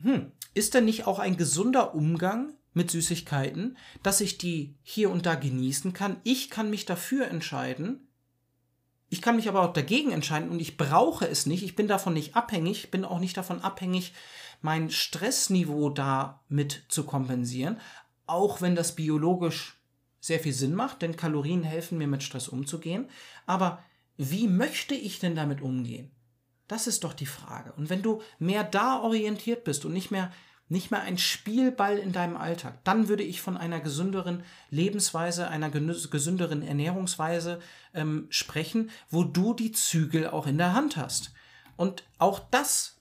hm, 0.00 0.32
ist 0.54 0.72
denn 0.72 0.86
nicht 0.86 1.06
auch 1.06 1.18
ein 1.18 1.36
gesunder 1.36 1.94
Umgang 1.94 2.54
mit 2.72 2.90
Süßigkeiten, 2.90 3.76
dass 4.02 4.22
ich 4.22 4.38
die 4.38 4.74
hier 4.82 5.10
und 5.10 5.26
da 5.26 5.34
genießen 5.34 5.92
kann? 5.92 6.20
Ich 6.22 6.48
kann 6.48 6.70
mich 6.70 6.86
dafür 6.86 7.28
entscheiden. 7.28 8.08
Ich 9.10 9.20
kann 9.20 9.36
mich 9.36 9.46
aber 9.46 9.60
auch 9.60 9.74
dagegen 9.74 10.10
entscheiden 10.10 10.48
und 10.48 10.58
ich 10.58 10.78
brauche 10.78 11.28
es 11.28 11.44
nicht. 11.44 11.64
Ich 11.64 11.76
bin 11.76 11.86
davon 11.86 12.14
nicht 12.14 12.34
abhängig. 12.34 12.84
Ich 12.84 12.90
bin 12.90 13.04
auch 13.04 13.18
nicht 13.18 13.36
davon 13.36 13.60
abhängig, 13.60 14.14
mein 14.62 14.90
Stressniveau 14.90 15.90
damit 15.90 16.84
zu 16.88 17.04
kompensieren. 17.04 17.80
Auch 18.26 18.60
wenn 18.60 18.74
das 18.74 18.94
biologisch 18.94 19.78
sehr 20.20 20.40
viel 20.40 20.52
Sinn 20.52 20.74
macht, 20.74 21.02
denn 21.02 21.16
Kalorien 21.16 21.64
helfen 21.64 21.98
mir 21.98 22.06
mit 22.06 22.22
Stress 22.22 22.48
umzugehen. 22.48 23.08
Aber 23.46 23.82
wie 24.16 24.46
möchte 24.46 24.94
ich 24.94 25.18
denn 25.18 25.34
damit 25.34 25.60
umgehen? 25.60 26.10
Das 26.68 26.86
ist 26.86 27.04
doch 27.04 27.12
die 27.12 27.26
Frage. 27.26 27.72
Und 27.72 27.90
wenn 27.90 28.02
du 28.02 28.22
mehr 28.38 28.64
da 28.64 29.00
orientiert 29.00 29.64
bist 29.64 29.84
und 29.84 29.92
nicht 29.92 30.10
mehr 30.10 30.32
nicht 30.72 30.90
mehr 30.90 31.02
ein 31.02 31.18
Spielball 31.18 31.98
in 31.98 32.12
deinem 32.12 32.36
Alltag, 32.36 32.82
dann 32.84 33.08
würde 33.08 33.22
ich 33.22 33.42
von 33.42 33.58
einer 33.58 33.80
gesünderen 33.80 34.42
Lebensweise, 34.70 35.48
einer 35.48 35.68
gesünderen 35.68 36.62
Ernährungsweise 36.62 37.60
ähm, 37.92 38.26
sprechen, 38.30 38.90
wo 39.10 39.22
du 39.22 39.52
die 39.52 39.72
Zügel 39.72 40.28
auch 40.28 40.46
in 40.46 40.56
der 40.56 40.72
Hand 40.72 40.96
hast. 40.96 41.32
Und 41.76 42.04
auch 42.18 42.40
das 42.50 42.96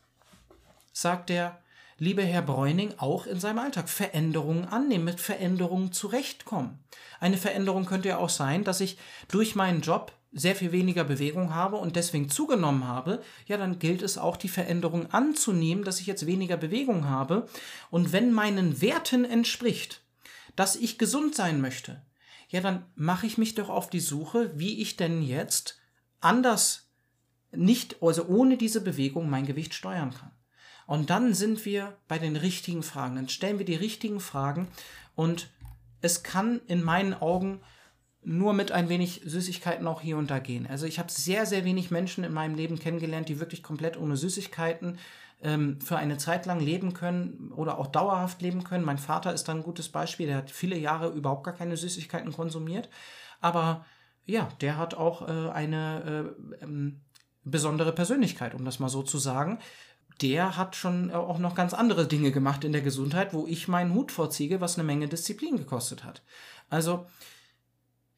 sagt 0.91 1.29
der 1.29 1.61
liebe 1.97 2.23
Herr 2.23 2.41
Bräuning 2.41 2.95
auch 2.97 3.27
in 3.27 3.39
seinem 3.39 3.59
Alltag 3.59 3.87
Veränderungen 3.87 4.65
annehmen, 4.65 5.05
mit 5.05 5.19
Veränderungen 5.19 5.91
zurechtkommen. 5.91 6.79
Eine 7.19 7.37
Veränderung 7.37 7.85
könnte 7.85 8.09
ja 8.09 8.17
auch 8.17 8.29
sein, 8.29 8.63
dass 8.63 8.81
ich 8.81 8.97
durch 9.27 9.53
meinen 9.53 9.81
Job 9.81 10.11
sehr 10.33 10.55
viel 10.55 10.71
weniger 10.71 11.03
Bewegung 11.03 11.53
habe 11.53 11.75
und 11.75 11.95
deswegen 11.95 12.29
zugenommen 12.29 12.87
habe, 12.87 13.21
ja, 13.45 13.57
dann 13.57 13.79
gilt 13.79 14.01
es 14.01 14.17
auch, 14.17 14.37
die 14.37 14.49
Veränderung 14.49 15.11
anzunehmen, 15.11 15.83
dass 15.83 15.99
ich 15.99 16.07
jetzt 16.07 16.25
weniger 16.25 16.57
Bewegung 16.57 17.05
habe. 17.05 17.47
Und 17.89 18.13
wenn 18.13 18.31
meinen 18.31 18.81
Werten 18.81 19.25
entspricht, 19.25 20.01
dass 20.55 20.75
ich 20.75 20.97
gesund 20.97 21.35
sein 21.35 21.61
möchte, 21.61 22.01
ja, 22.49 22.61
dann 22.61 22.85
mache 22.95 23.27
ich 23.27 23.37
mich 23.37 23.55
doch 23.55 23.69
auf 23.69 23.89
die 23.89 23.99
Suche, 23.99 24.51
wie 24.57 24.81
ich 24.81 24.97
denn 24.97 25.21
jetzt 25.21 25.79
anders 26.19 26.89
nicht, 27.51 28.01
also 28.01 28.25
ohne 28.25 28.57
diese 28.57 28.81
Bewegung 28.81 29.29
mein 29.29 29.45
Gewicht 29.45 29.73
steuern 29.73 30.11
kann. 30.11 30.31
Und 30.91 31.09
dann 31.09 31.33
sind 31.33 31.63
wir 31.63 31.95
bei 32.09 32.19
den 32.19 32.35
richtigen 32.35 32.83
Fragen. 32.83 33.15
Dann 33.15 33.29
stellen 33.29 33.59
wir 33.59 33.65
die 33.65 33.77
richtigen 33.77 34.19
Fragen 34.19 34.67
und 35.15 35.49
es 36.01 36.21
kann 36.21 36.59
in 36.67 36.83
meinen 36.83 37.13
Augen 37.13 37.61
nur 38.25 38.51
mit 38.51 38.73
ein 38.73 38.89
wenig 38.89 39.21
Süßigkeiten 39.23 39.87
auch 39.87 40.01
hier 40.01 40.17
und 40.17 40.29
da 40.29 40.39
gehen. 40.39 40.67
Also 40.67 40.85
ich 40.85 40.99
habe 40.99 41.09
sehr, 41.09 41.45
sehr 41.45 41.63
wenig 41.63 41.91
Menschen 41.91 42.25
in 42.25 42.33
meinem 42.33 42.55
Leben 42.55 42.77
kennengelernt, 42.77 43.29
die 43.29 43.39
wirklich 43.39 43.63
komplett 43.63 43.95
ohne 43.95 44.17
Süßigkeiten 44.17 44.97
ähm, 45.41 45.79
für 45.79 45.95
eine 45.95 46.17
Zeit 46.17 46.45
lang 46.45 46.59
leben 46.59 46.93
können 46.93 47.53
oder 47.55 47.77
auch 47.77 47.87
dauerhaft 47.87 48.41
leben 48.41 48.65
können. 48.65 48.83
Mein 48.83 48.97
Vater 48.97 49.33
ist 49.33 49.45
da 49.45 49.53
ein 49.53 49.63
gutes 49.63 49.87
Beispiel, 49.87 50.27
der 50.27 50.35
hat 50.35 50.51
viele 50.51 50.77
Jahre 50.77 51.07
überhaupt 51.11 51.45
gar 51.45 51.55
keine 51.55 51.77
Süßigkeiten 51.77 52.33
konsumiert. 52.33 52.89
Aber 53.39 53.85
ja, 54.25 54.49
der 54.59 54.75
hat 54.75 54.95
auch 54.95 55.21
äh, 55.21 55.51
eine 55.51 56.35
äh, 56.59 56.63
ähm, 56.65 56.99
besondere 57.45 57.93
Persönlichkeit, 57.93 58.53
um 58.53 58.65
das 58.65 58.79
mal 58.79 58.89
so 58.89 59.03
zu 59.03 59.17
sagen. 59.17 59.59
Der 60.21 60.57
hat 60.57 60.75
schon 60.75 61.09
äh, 61.09 61.13
auch 61.13 61.39
noch 61.39 61.55
ganz 61.55 61.73
andere 61.73 62.07
Dinge 62.07 62.31
gemacht 62.31 62.63
in 62.63 62.71
der 62.71 62.81
Gesundheit, 62.81 63.33
wo 63.33 63.47
ich 63.47 63.67
meinen 63.67 63.93
Hut 63.93 64.11
vorziehe, 64.11 64.61
was 64.61 64.75
eine 64.75 64.83
Menge 64.83 65.07
Disziplin 65.07 65.57
gekostet 65.57 66.03
hat. 66.03 66.21
Also 66.69 67.07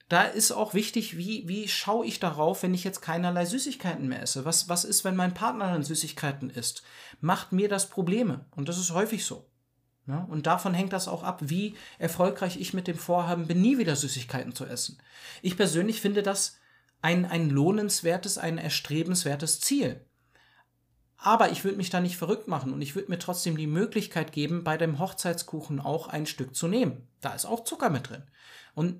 da 0.09 0.23
ist 0.23 0.51
auch 0.51 0.73
wichtig, 0.73 1.17
wie, 1.17 1.47
wie 1.47 1.67
schaue 1.67 2.05
ich 2.05 2.19
darauf, 2.19 2.61
wenn 2.61 2.73
ich 2.73 2.83
jetzt 2.83 3.01
keinerlei 3.01 3.45
Süßigkeiten 3.45 4.07
mehr 4.07 4.21
esse? 4.21 4.45
Was, 4.45 4.69
was 4.69 4.83
ist, 4.83 5.03
wenn 5.03 5.15
mein 5.15 5.33
Partner 5.33 5.71
dann 5.71 5.83
Süßigkeiten 5.83 6.49
isst? 6.49 6.83
Macht 7.21 7.51
mir 7.51 7.69
das 7.69 7.89
Probleme? 7.89 8.45
Und 8.55 8.69
das 8.69 8.77
ist 8.77 8.91
häufig 8.91 9.25
so. 9.25 9.49
Ja, 10.05 10.27
und 10.29 10.45
davon 10.45 10.73
hängt 10.73 10.91
das 10.91 11.07
auch 11.07 11.23
ab, 11.23 11.39
wie 11.43 11.75
erfolgreich 11.97 12.59
ich 12.59 12.73
mit 12.73 12.87
dem 12.87 12.97
Vorhaben 12.97 13.47
bin, 13.47 13.61
nie 13.61 13.77
wieder 13.77 13.95
Süßigkeiten 13.95 14.53
zu 14.53 14.65
essen. 14.65 14.97
Ich 15.41 15.55
persönlich 15.55 16.01
finde 16.01 16.23
das 16.23 16.57
ein, 17.01 17.25
ein 17.25 17.49
lohnenswertes, 17.49 18.37
ein 18.37 18.57
erstrebenswertes 18.57 19.61
Ziel. 19.61 20.01
Aber 21.25 21.51
ich 21.51 21.63
würde 21.63 21.77
mich 21.77 21.89
da 21.89 22.01
nicht 22.01 22.17
verrückt 22.17 22.49
machen 22.49 22.73
und 22.73 22.81
ich 22.81 22.95
würde 22.95 23.09
mir 23.09 23.17
trotzdem 23.17 23.55
die 23.55 23.65
Möglichkeit 23.65 24.33
geben, 24.33 24.65
bei 24.65 24.75
dem 24.75 24.99
Hochzeitskuchen 24.99 25.79
auch 25.79 26.09
ein 26.09 26.25
Stück 26.25 26.53
zu 26.53 26.67
nehmen. 26.67 27.07
Da 27.21 27.33
ist 27.33 27.45
auch 27.45 27.63
Zucker 27.63 27.89
mit 27.89 28.09
drin. 28.09 28.23
Und 28.75 28.99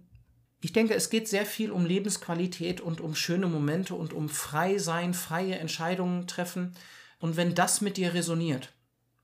ich 0.62 0.72
denke, 0.72 0.94
es 0.94 1.10
geht 1.10 1.28
sehr 1.28 1.46
viel 1.46 1.70
um 1.70 1.86
Lebensqualität 1.86 2.80
und 2.80 3.02
um 3.02 3.14
schöne 3.14 3.48
Momente 3.48 3.94
und 3.94 4.14
um 4.14 4.30
frei 4.30 4.78
sein, 4.78 5.14
freie 5.14 5.58
Entscheidungen 5.58 6.26
treffen. 6.26 6.74
Und 7.20 7.36
wenn 7.36 7.56
das 7.56 7.82
mit 7.82 7.98
dir 7.98 8.14
resoniert, 8.14 8.72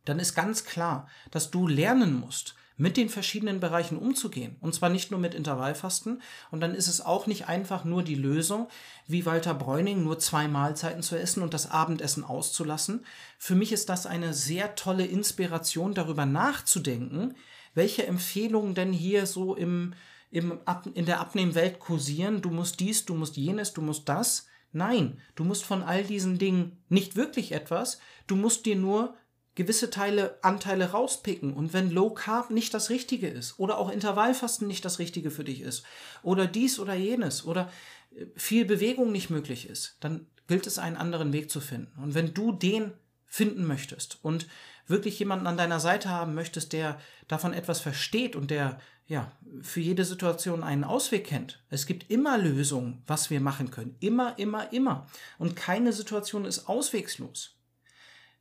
dann 0.04 0.20
ist 0.20 0.36
ganz 0.36 0.66
klar, 0.66 1.08
dass 1.32 1.52
du 1.52 1.70
lernen 1.70 2.20
musst, 2.20 2.56
mit 2.80 2.96
den 2.96 3.10
verschiedenen 3.10 3.60
Bereichen 3.60 3.98
umzugehen. 3.98 4.56
Und 4.62 4.74
zwar 4.74 4.90
nicht 4.90 5.12
nur 5.12 5.20
mit 5.20 5.36
Intervallfasten. 5.36 6.22
Und 6.50 6.62
dann 6.62 6.74
ist 6.74 6.88
es 6.88 7.02
auch 7.02 7.28
nicht 7.28 7.50
einfach 7.50 7.84
nur 7.84 8.04
die 8.04 8.16
Lösung, 8.16 8.70
wie 9.06 9.26
Walter 9.26 9.54
Bräuning, 9.54 10.02
nur 10.02 10.18
zwei 10.18 10.48
Mahlzeiten 10.48 11.04
zu 11.04 11.20
essen 11.20 11.44
und 11.44 11.54
das 11.54 11.70
Abendessen 11.70 12.24
auszulassen. 12.24 13.06
Für 13.38 13.54
mich 13.54 13.74
ist 13.74 13.90
das 13.90 14.06
eine 14.06 14.34
sehr 14.34 14.76
tolle 14.76 15.06
Inspiration, 15.06 15.94
darüber 15.94 16.26
nachzudenken, 16.26 17.36
welche 17.74 18.08
Empfehlungen 18.08 18.76
denn 18.76 18.94
hier 18.94 19.26
so 19.26 19.56
im, 19.56 19.94
im 20.32 20.60
Ab 20.64 20.88
in 20.94 21.06
der 21.06 21.20
Abnehmwelt 21.20 21.80
kursieren. 21.80 22.42
Du 22.42 22.50
musst 22.50 22.80
dies, 22.80 23.06
du 23.06 23.14
musst 23.14 23.36
jenes, 23.36 23.74
du 23.74 23.82
musst 23.82 24.08
das. 24.08 24.48
Nein, 24.72 25.20
du 25.36 25.44
musst 25.44 25.66
von 25.66 25.84
all 25.84 26.06
diesen 26.06 26.38
Dingen 26.38 26.82
nicht 26.88 27.18
wirklich 27.18 27.52
etwas. 27.52 28.00
Du 28.26 28.38
musst 28.38 28.66
dir 28.66 28.78
nur 28.78 29.18
gewisse 29.60 29.90
Teile, 29.90 30.40
Anteile 30.42 30.92
rauspicken. 30.92 31.52
Und 31.52 31.74
wenn 31.74 31.92
Low 31.92 32.12
Carb 32.12 32.50
nicht 32.50 32.74
das 32.74 32.90
Richtige 32.90 33.28
ist 33.28 33.60
oder 33.60 33.78
auch 33.78 33.92
Intervallfasten 33.92 34.70
nicht 34.70 34.86
das 34.86 35.00
Richtige 35.00 35.32
für 35.32 35.44
dich 35.44 35.60
ist 35.60 35.84
oder 36.24 36.48
dies 36.48 36.80
oder 36.80 36.94
jenes 36.94 37.44
oder 37.44 37.70
äh, 38.16 38.26
viel 38.38 38.64
Bewegung 38.64 39.12
nicht 39.12 39.30
möglich 39.30 39.70
ist, 39.70 39.98
dann 40.00 40.28
gilt 40.48 40.66
es 40.66 40.80
einen 40.80 40.96
anderen 40.96 41.34
Weg 41.34 41.52
zu 41.52 41.60
finden. 41.60 41.92
Und 42.02 42.14
wenn 42.14 42.34
du 42.34 42.54
den 42.54 42.94
finden 43.26 43.68
möchtest 43.68 44.20
und 44.24 44.48
wirklich 44.88 45.20
jemanden 45.20 45.46
an 45.46 45.58
deiner 45.58 45.82
Seite 45.82 46.08
haben 46.08 46.36
möchtest, 46.36 46.72
der 46.72 46.98
davon 47.28 47.52
etwas 47.52 47.82
versteht 47.82 48.38
und 48.38 48.52
der 48.52 48.80
ja 49.08 49.30
für 49.62 49.82
jede 49.82 50.06
Situation 50.06 50.64
einen 50.64 50.86
Ausweg 50.86 51.26
kennt. 51.26 51.62
Es 51.70 51.86
gibt 51.86 52.10
immer 52.10 52.38
Lösungen, 52.38 53.04
was 53.08 53.30
wir 53.30 53.42
machen 53.42 53.72
können. 53.72 53.98
Immer, 54.00 54.40
immer, 54.40 54.72
immer. 54.72 55.06
Und 55.38 55.58
keine 55.58 55.92
Situation 55.92 56.46
ist 56.46 56.70
auswegslos. 56.70 57.59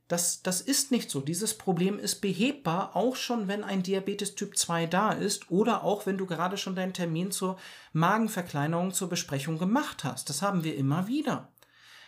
Das, 0.09 0.41
das 0.41 0.59
ist 0.59 0.89
nicht 0.89 1.11
so. 1.11 1.21
Dieses 1.21 1.55
Problem 1.55 1.99
ist 1.99 2.19
behebbar, 2.19 2.95
auch 2.95 3.15
schon 3.15 3.47
wenn 3.47 3.63
ein 3.63 3.83
Diabetes 3.83 4.33
Typ 4.33 4.57
2 4.57 4.87
da 4.87 5.11
ist 5.11 5.51
oder 5.51 5.83
auch 5.83 6.07
wenn 6.07 6.17
du 6.17 6.25
gerade 6.25 6.57
schon 6.57 6.75
deinen 6.75 6.93
Termin 6.93 7.31
zur 7.31 7.59
Magenverkleinerung 7.93 8.91
zur 8.91 9.07
Besprechung 9.07 9.59
gemacht 9.59 10.03
hast. 10.03 10.27
Das 10.27 10.41
haben 10.41 10.63
wir 10.63 10.75
immer 10.75 11.07
wieder. 11.07 11.49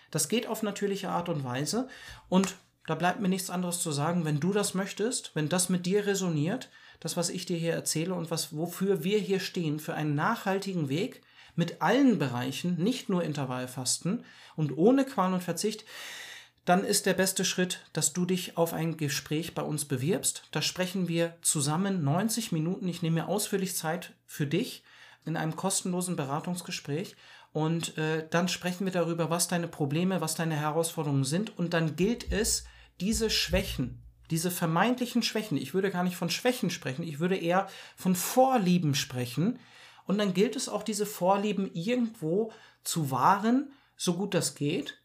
Das 0.09 0.29
geht 0.29 0.47
auf 0.47 0.63
natürliche 0.63 1.09
Art 1.09 1.29
und 1.29 1.43
Weise 1.43 1.87
und 2.27 2.55
da 2.87 2.95
bleibt 2.95 3.21
mir 3.21 3.29
nichts 3.29 3.51
anderes 3.51 3.79
zu 3.79 3.91
sagen, 3.91 4.25
wenn 4.25 4.39
du 4.39 4.51
das 4.51 4.73
möchtest, 4.73 5.35
wenn 5.35 5.47
das 5.47 5.69
mit 5.69 5.85
dir 5.85 6.07
resoniert, 6.07 6.69
das, 6.99 7.17
was 7.17 7.29
ich 7.29 7.45
dir 7.45 7.57
hier 7.57 7.73
erzähle 7.73 8.15
und 8.15 8.31
was, 8.31 8.57
wofür 8.57 9.03
wir 9.03 9.19
hier 9.19 9.39
stehen, 9.39 9.79
für 9.79 9.93
einen 9.93 10.15
nachhaltigen 10.15 10.89
Weg 10.89 11.21
mit 11.55 11.83
allen 11.83 12.17
Bereichen, 12.17 12.81
nicht 12.81 13.09
nur 13.09 13.23
Intervallfasten 13.23 14.25
und 14.55 14.75
ohne 14.75 15.05
Qual 15.05 15.31
und 15.33 15.43
Verzicht, 15.43 15.85
dann 16.65 16.83
ist 16.83 17.05
der 17.05 17.13
beste 17.13 17.43
Schritt, 17.43 17.81
dass 17.91 18.13
du 18.13 18.25
dich 18.25 18.57
auf 18.57 18.73
ein 18.73 18.97
Gespräch 18.97 19.55
bei 19.55 19.63
uns 19.63 19.85
bewirbst. 19.85 20.43
Da 20.51 20.61
sprechen 20.61 21.07
wir 21.07 21.35
zusammen 21.41 22.03
90 22.03 22.51
Minuten. 22.51 22.87
Ich 22.87 23.01
nehme 23.01 23.21
mir 23.21 23.27
ausführlich 23.27 23.75
Zeit 23.75 24.13
für 24.25 24.45
dich 24.45 24.83
in 25.25 25.37
einem 25.37 25.55
kostenlosen 25.55 26.15
Beratungsgespräch 26.15 27.15
und 27.53 27.97
äh, 27.97 28.27
dann 28.29 28.47
sprechen 28.47 28.85
wir 28.85 28.93
darüber, 28.93 29.29
was 29.29 29.47
deine 29.47 29.67
Probleme, 29.67 30.21
was 30.21 30.35
deine 30.35 30.55
Herausforderungen 30.55 31.25
sind 31.25 31.57
und 31.57 31.73
dann 31.73 31.95
gilt 31.95 32.31
es, 32.31 32.65
diese 32.99 33.29
Schwächen, 33.29 34.01
diese 34.29 34.51
vermeintlichen 34.51 35.23
Schwächen, 35.23 35.57
ich 35.57 35.73
würde 35.73 35.91
gar 35.91 36.03
nicht 36.03 36.15
von 36.15 36.29
Schwächen 36.29 36.69
sprechen, 36.69 37.03
ich 37.03 37.19
würde 37.19 37.35
eher 37.35 37.67
von 37.95 38.15
Vorlieben 38.15 38.95
sprechen 38.95 39.59
und 40.05 40.17
dann 40.17 40.33
gilt 40.33 40.55
es 40.55 40.69
auch, 40.69 40.83
diese 40.83 41.05
Vorlieben 41.05 41.71
irgendwo 41.73 42.51
zu 42.83 43.11
wahren, 43.11 43.73
so 43.95 44.15
gut 44.15 44.33
das 44.33 44.55
geht 44.55 45.00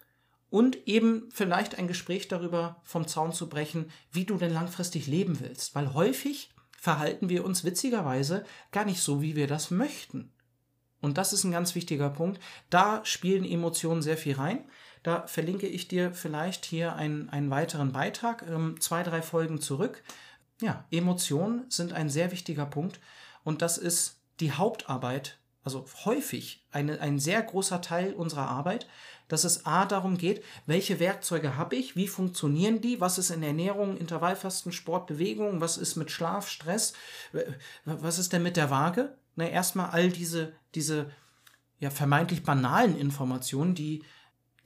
und 0.50 0.86
eben 0.86 1.28
vielleicht 1.32 1.78
ein 1.78 1.88
Gespräch 1.88 2.28
darüber 2.28 2.80
vom 2.84 3.06
Zaun 3.06 3.32
zu 3.32 3.48
brechen, 3.48 3.90
wie 4.12 4.24
du 4.24 4.36
denn 4.36 4.52
langfristig 4.52 5.06
leben 5.06 5.40
willst. 5.40 5.74
Weil 5.74 5.94
häufig 5.94 6.50
verhalten 6.78 7.28
wir 7.28 7.44
uns 7.44 7.64
witzigerweise 7.64 8.44
gar 8.70 8.84
nicht 8.84 9.00
so, 9.00 9.22
wie 9.22 9.36
wir 9.36 9.46
das 9.46 9.70
möchten. 9.70 10.32
Und 11.00 11.18
das 11.18 11.32
ist 11.32 11.44
ein 11.44 11.52
ganz 11.52 11.74
wichtiger 11.74 12.10
Punkt. 12.10 12.40
Da 12.70 13.04
spielen 13.04 13.44
Emotionen 13.44 14.02
sehr 14.02 14.16
viel 14.16 14.36
rein. 14.36 14.64
Da 15.02 15.26
verlinke 15.26 15.66
ich 15.66 15.88
dir 15.88 16.12
vielleicht 16.12 16.64
hier 16.64 16.96
einen, 16.96 17.28
einen 17.28 17.50
weiteren 17.50 17.92
Beitrag, 17.92 18.44
ähm, 18.48 18.80
zwei, 18.80 19.02
drei 19.02 19.22
Folgen 19.22 19.60
zurück. 19.60 20.02
Ja, 20.60 20.84
Emotionen 20.90 21.64
sind 21.68 21.92
ein 21.92 22.08
sehr 22.08 22.32
wichtiger 22.32 22.66
Punkt 22.66 22.98
und 23.44 23.62
das 23.62 23.78
ist 23.78 24.20
die 24.40 24.52
Hauptarbeit, 24.52 25.38
also 25.66 25.84
häufig 26.04 26.64
eine, 26.70 27.00
ein 27.00 27.18
sehr 27.18 27.42
großer 27.42 27.80
Teil 27.80 28.14
unserer 28.14 28.48
Arbeit, 28.48 28.86
dass 29.26 29.42
es 29.42 29.66
A 29.66 29.84
darum 29.84 30.16
geht, 30.16 30.44
welche 30.64 31.00
Werkzeuge 31.00 31.56
habe 31.56 31.74
ich, 31.74 31.96
wie 31.96 32.06
funktionieren 32.06 32.80
die, 32.80 33.00
was 33.00 33.18
ist 33.18 33.30
in 33.30 33.42
Ernährung, 33.42 33.96
Intervallfasten, 33.96 34.70
Sport, 34.70 35.08
Bewegung, 35.08 35.60
was 35.60 35.76
ist 35.76 35.96
mit 35.96 36.12
Schlaf, 36.12 36.48
Stress, 36.48 36.92
was 37.84 38.20
ist 38.20 38.32
denn 38.32 38.44
mit 38.44 38.56
der 38.56 38.70
Waage? 38.70 39.18
Na, 39.34 39.48
erstmal 39.48 39.90
all 39.90 40.10
diese, 40.10 40.52
diese 40.76 41.10
ja, 41.80 41.90
vermeintlich 41.90 42.44
banalen 42.44 42.96
Informationen, 42.96 43.74
die 43.74 44.04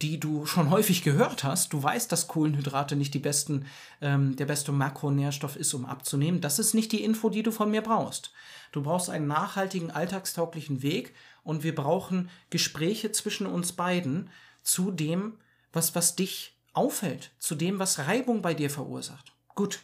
die 0.03 0.19
du 0.19 0.47
schon 0.47 0.71
häufig 0.71 1.03
gehört 1.03 1.45
hast. 1.45 1.73
Du 1.73 1.83
weißt, 1.83 2.11
dass 2.11 2.29
Kohlenhydrate 2.29 2.97
nicht 2.97 3.13
die 3.15 3.19
besten, 3.19 3.67
ähm, 4.01 4.37
der 4.37 4.47
beste 4.47 4.73
Makronährstoff 4.73 5.57
ist, 5.57 5.75
um 5.75 5.85
abzunehmen. 5.85 6.41
Das 6.41 6.59
ist 6.59 6.75
nicht 6.75 6.93
die 6.93 7.05
Info, 7.05 7.29
die 7.29 7.43
du 7.43 7.53
von 7.53 7.71
mir 7.71 7.83
brauchst. 7.83 8.33
Du 8.73 8.83
brauchst 8.83 9.11
einen 9.11 9.27
nachhaltigen, 9.27 9.91
alltagstauglichen 9.91 10.83
Weg 10.83 11.15
und 11.43 11.63
wir 11.63 11.75
brauchen 11.75 12.31
Gespräche 12.51 13.13
zwischen 13.13 13.47
uns 13.47 13.73
beiden, 13.73 14.31
zu 14.63 14.91
dem, 14.91 15.35
was, 15.73 15.95
was 15.95 16.17
dich 16.17 16.57
auffällt, 16.73 17.33
zu 17.39 17.55
dem, 17.55 17.79
was 17.79 17.99
Reibung 17.99 18.43
bei 18.43 18.55
dir 18.55 18.71
verursacht. 18.71 19.33
Gut. 19.55 19.81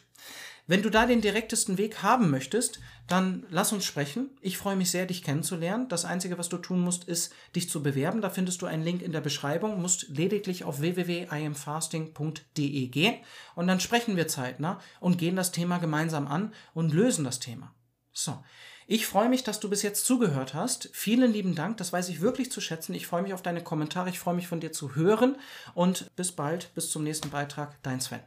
Wenn 0.69 0.81
du 0.81 0.89
da 0.89 1.05
den 1.05 1.21
direktesten 1.21 1.77
Weg 1.77 2.03
haben 2.03 2.29
möchtest, 2.29 2.81
dann 3.07 3.45
lass 3.49 3.71
uns 3.71 3.85
sprechen. 3.85 4.31
Ich 4.41 4.57
freue 4.57 4.75
mich 4.75 4.91
sehr, 4.91 5.05
dich 5.05 5.23
kennenzulernen. 5.23 5.87
Das 5.87 6.03
Einzige, 6.03 6.37
was 6.37 6.49
du 6.49 6.57
tun 6.57 6.81
musst, 6.81 7.05
ist, 7.05 7.33
dich 7.55 7.69
zu 7.69 7.81
bewerben. 7.81 8.19
Da 8.19 8.29
findest 8.29 8.61
du 8.61 8.65
einen 8.65 8.83
Link 8.83 9.01
in 9.01 9.13
der 9.13 9.21
Beschreibung. 9.21 9.81
Musst 9.81 10.09
lediglich 10.09 10.65
auf 10.65 10.81
www.imfasting.de 10.81 12.87
gehen 12.87 13.15
und 13.55 13.67
dann 13.67 13.79
sprechen 13.79 14.17
wir 14.17 14.27
zeitnah 14.27 14.81
und 14.99 15.17
gehen 15.17 15.37
das 15.37 15.53
Thema 15.53 15.77
gemeinsam 15.77 16.27
an 16.27 16.53
und 16.73 16.93
lösen 16.93 17.23
das 17.23 17.39
Thema. 17.39 17.73
So. 18.11 18.43
Ich 18.89 19.05
freue 19.05 19.29
mich, 19.29 19.43
dass 19.43 19.61
du 19.61 19.69
bis 19.69 19.83
jetzt 19.83 20.05
zugehört 20.05 20.53
hast. 20.53 20.89
Vielen 20.93 21.31
lieben 21.31 21.55
Dank, 21.55 21.77
das 21.77 21.91
weiß 21.91 22.07
ich 22.09 22.21
wirklich 22.21 22.51
zu 22.51 22.61
schätzen. 22.61 22.93
Ich 22.93 23.07
freue 23.07 23.21
mich 23.21 23.33
auf 23.33 23.41
deine 23.41 23.61
Kommentare, 23.61 24.09
ich 24.09 24.19
freue 24.19 24.35
mich 24.35 24.47
von 24.47 24.61
dir 24.61 24.71
zu 24.71 24.95
hören 24.95 25.35
und 25.75 26.15
bis 26.15 26.31
bald, 26.33 26.73
bis 26.73 26.89
zum 26.89 27.03
nächsten 27.03 27.29
Beitrag, 27.29 27.81
dein 27.83 27.99
Sven. 27.99 28.21